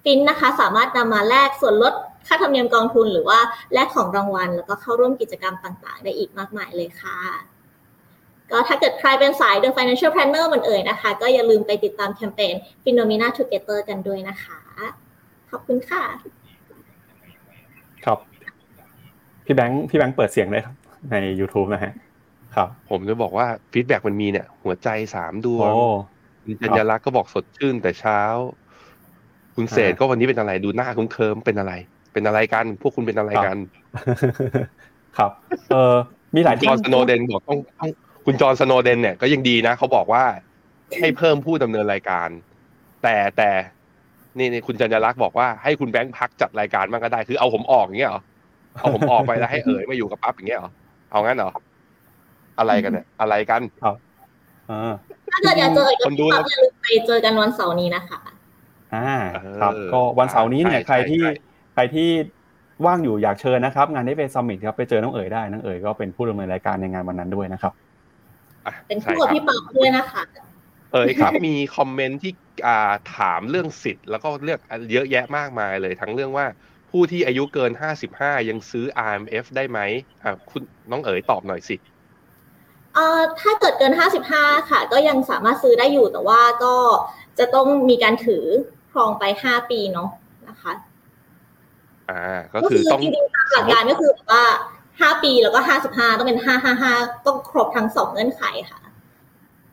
[0.05, 1.95] ฟินนะคะ สามารถนำมาแลกส่วนลด
[2.27, 3.39] ค่าธรรมเนียมกองทุนหรือว่า
[3.73, 7.19] แลกของรางวัล แล้วก็เข้าร่วมกิจกรรมต่างๆ ได้อีกมากมายเลยค่ะ
[8.51, 14.61] ก็ถ้าเกิดใครเป็นสาย The Financial Planner เหมือนเอ๋ยนะคะ ก็อย่าลืมไปติดตามแคมเปญ Phenomena Together กันด้วยนะคะ
[15.51, 16.05] ขอบคุณค่ะ
[18.05, 18.19] ครับ
[19.45, 20.75] พี่แบงค์พี่แบงค์เปิดเสียงเลยครับ
[21.11, 21.93] ใน YouTube นะฮะ
[22.55, 28.21] ครับ ผมจะบอกว่าฟีดแบ็กมันมีเนี่ย หัวใจสามดวโอ้งคุณจัญญาลักษณ์ก็บอกสดชื่นแต่เช้า
[29.57, 31.73] คุณเศษอ่าก็วันนี้เป็นอะไรดูหน้าคุ้มเคิมเป็นอะไร
[32.13, 33.57] เป็นอะไรกัน พวกคุณเป็นอะไรกัน
[35.19, 35.31] ครับ
[35.71, 35.95] เออ
[36.35, 37.91] มีหลายจอท่าห์นนสโนเดนบอกต้องต้อง
[38.27, 40.25] คุณจอห์นสโนเดนเนี่ยก็ยังดีนะเขาบอกว่า
[40.99, 42.29] ให้เพิ่มผู้ดำเนินรายการ
[43.03, 43.51] แต่แต่
[44.39, 48.23] นี่นี่คุณจัญญาลักษณ์บอกว่าให้คุณแบงค์พักจัดรายการบ้างก็ได้คือเอาผมออกอย่างเงี้ยเหรอ
[48.77, 50.71] เอาผมออกไปแล้วให้เอ๋ยมาอยู่กับปั๊บอย่างเงี้ยเหรอ
[51.11, 51.51] เอางั้นเหรอ
[52.59, 53.63] อะไรกันเนี่ยอะไรกัน
[54.71, 54.93] อ่า
[55.33, 58.21] ถ้าเกิดอยากเจออีกคนดูก็อย่าลืมไปเจอกันวันเสาร์นี้นะคะ
[58.95, 61.33] อ่าเออครับก็วันเสาร์นี้เนี่ยใช่ใครที่ใช่
[61.75, 62.09] ใครที่
[62.87, 67.73] ว่างอยู่อยากเชิญนะครับ งานนี้เป็นซัมมิตครับไปเจอน้องเอ๋ยได้น้องเอ๋ยก็เป็นผู้ดำเนินรายการในงานวันนั้นด้วยนะครับ
[68.67, 70.23] อะเป็นใช่คู่กับครับพี่ป๊อกด้วยนะคะ
[70.93, 72.33] เอ๋ยครับมีคอมเมนต์ที่
[72.67, 74.61] อ่าถามเรื่องสิทธิ์แล้วก็เลือก
[74.93, 76.47] เยอะแยะมากมายเลยทั้งเรื่องว่า
[76.93, 77.73] ผู้ที่อายุเกิน
[78.11, 79.79] 55 ยังซื้อ RMF ได้ไหม
[80.23, 81.77] อ่าคุณน้องเอ๋ยตอบหน่อยสิ
[82.95, 83.93] เอ่อถ้าเกิดเกิน
[84.31, 86.75] 55 ค่ะ ก็ยังสามารถซื้อได้อยู่แต่ว่าก็
[87.39, 88.45] จะต้องมีการถือ
[88.93, 90.09] ครองไป 5 ปีเนาะ
[90.49, 90.73] นะคะ
[92.11, 92.25] อ่า
[92.55, 94.45] ก็คือต้องจริงๆตามหลักการก็คือแบบว่า
[94.85, 96.41] 5ปีแล้วก็55ต้องเป็น
[96.83, 98.81] 555ต้องครบทั้งสองเงื่อนไขค่ะ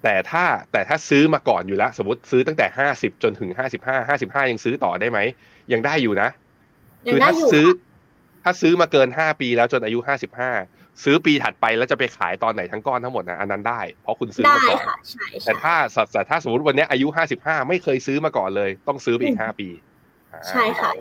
[0.04, 5.20] แต่ถ้าแต่ถ้าซื้อมาก่อนอยู่แล้ว สมมติซื้อตั้งแต่50จนถึง55 55ยังซื้อต่อได้ไหม
[5.74, 6.49] ยังได้อยู่นะยัง
[7.06, 7.88] คือได้ถ้าอยู่ซื้อค่ะ
[8.44, 10.00] ถ้าซื้อมาเกิน5ปีแล้วจนอายุ
[10.48, 19.68] 55ซื้อปีถัดไปแล้วจะไปขายตอนไหนทั้งก้อนทั้งหมดนะอันนั้นได้ เพราะคุณซื้อได้มาก่อนค่ะใช่แต่ใช่ถ้าสัตว์แต่ถ้าสมมติวันเนี้ยอายุ55ไม่เคยซื้อมาก่อนเลย ต้องซื้อไปอีก5ปี
[20.34, 20.92] อ่าใช่ค่ะ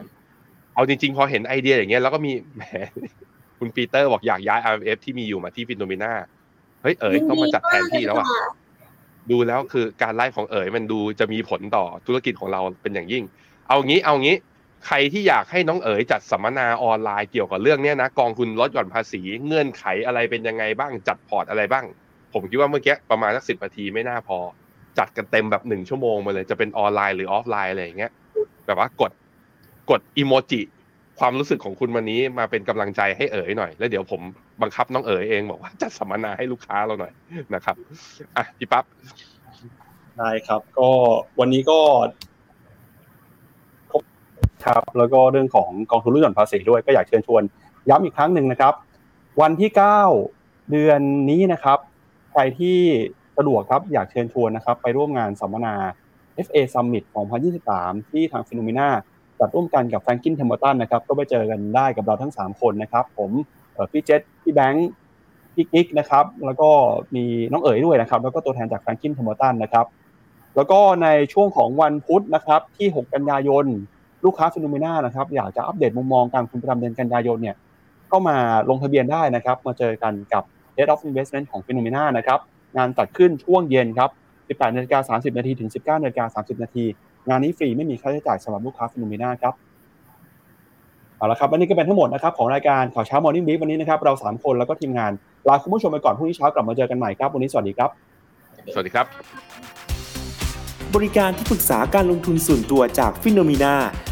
[0.74, 2.62] เอาจริง ๆ พอเห็นไอเดียอย่างเงี้ยแล้วก็มีแหม
[3.58, 6.12] คุณปีเตอร์บอกอยากย้าย RMF ที่มีอยู่มาที่ Finnomena
[6.82, 13.24] เฮ้ยเอ๋ยต้องมาจัดแทนที่แล้วอะยินดีมากเย่ค่ะดูแล้วคือการไล่ของเอ๋ยมันดูจะมีผลต่อธุรกิจของเราเป็นอย่างยิ่ง
[13.68, 14.36] เอางี้เอางี้
[14.86, 21.84] ใครที่อยากให้น้องเอ๋ยจัดสัมมนาออนไลน์เกี่ยวกับเรื่องเนี้ยนะกองทุนลดหย่อนภาษีเงื่อนไขอะไรเป็นยังไงบ้างจัดพอร์ตอะไรบ้าง
[22.32, 24.38] ผมคิดว่าเมื่อกี้ประมาณสักสิบนาทีไม่น่าพอ
[24.98, 28.12] จัดกันเต็มแบบหนึ่งชั่วโมงมาเลยจะเป็นออนไลน์หรือออฟไลน์อะไรอย่างเงี้ย
[28.66, 29.12] แบบว่ากด
[29.90, 30.60] กดอีโมจิ
[31.20, 34.20] ความรู้สึกของคุณวันนี้มาเป็นกำลังใจให้เอ๋ยหน่อย แล้วเดี๋ยวผม
[34.62, 37.12] บังคับน้องเอ๋ยเองบอกว่าจัดสัมมนาให้ลูกค้าเราหน่อย
[37.54, 37.76] นะครับ
[38.36, 38.84] อะพี่ปั๊บ
[40.18, 40.88] ได้ครับ ก็
[41.40, 41.78] วันนี้ก็
[44.68, 47.42] ครับแล้วก็เรื่องของกองทุนลดหย่อนภาษีด้วยก็อยากเชิญชวน
[47.88, 48.74] ย้ำอีกครั้งหนึ่งนะครับ
[49.40, 49.70] วันที่
[50.20, 51.00] 9 เดือน
[51.30, 51.78] นี้นะครับ
[52.32, 52.78] ใครที่
[53.36, 55.74] สะดวกครับอยากเชิญชวนนะครับ ไปร่วมงานสัมมนา
[56.46, 57.04] FA Summit
[57.56, 58.88] 2023 ที่ทาง Finnomena
[59.38, 63.30] จัดร่วมกันกับแฟรงกินเทมเ r อร์ตันนะครับก็ไปเจอกันได้กับเราทั้ง 3 คนนะครับ ผม
[63.92, 64.88] พี่เจษพี่แบงค์
[65.54, 66.70] พี่กิ๊กนะครับ แล้วก็
[67.14, 69.86] มีน้องเอ๋ยด้วยนะครับ แล้วก็ตัวแทนจากแฟรงกินเทมเ r อร์ตันนะครับ
[70.56, 73.66] แล้วก็ในช่วงของวันพุธนะครับที่ 6 กันยายน
[74.24, 77.56] ลูกค้า Finnomena นะครับอยากจะอัปเดตมุมมองการลงทุนประจำเดือนกันยายนเนี่ย
[78.12, 78.36] ก็มา
[78.70, 80.42] ลงทะเบียนได้นะครับ มาเจอกันกับ
[80.76, 82.38] Head of Investment ของ Finnomena นะครับ
[82.76, 84.10] งานจัดขึ้นช่วงเย็นครับ
[84.58, 86.84] 18นาฬิกา30นาทีถึง 19นาฬิกา30นาที
[87.28, 89.54] งานนี้ฟรีไม่มีค่าใช้จ่ายสำหรับลูกค้า Finnomena ครับ
[91.16, 95.12] เอาละครับอันนี้ก็เป็นทั้งหมดนะครับของรายการข่าวเช้า Morning Brief วันนี้นะครับเราสามคนแล้วก็ทีมงาน
[95.48, 97.90] ลาคุณผู้ชมไปก่อนพรุ่งนี้เช้ากลับมาเจอกันใหม่ครับ วันนี้สวัสดีครับ
[98.74, 99.06] สวัสดีครับ
[100.94, 103.74] บริการที่ปรึกษาการลงทุนส่วนตัวจาก Finnomena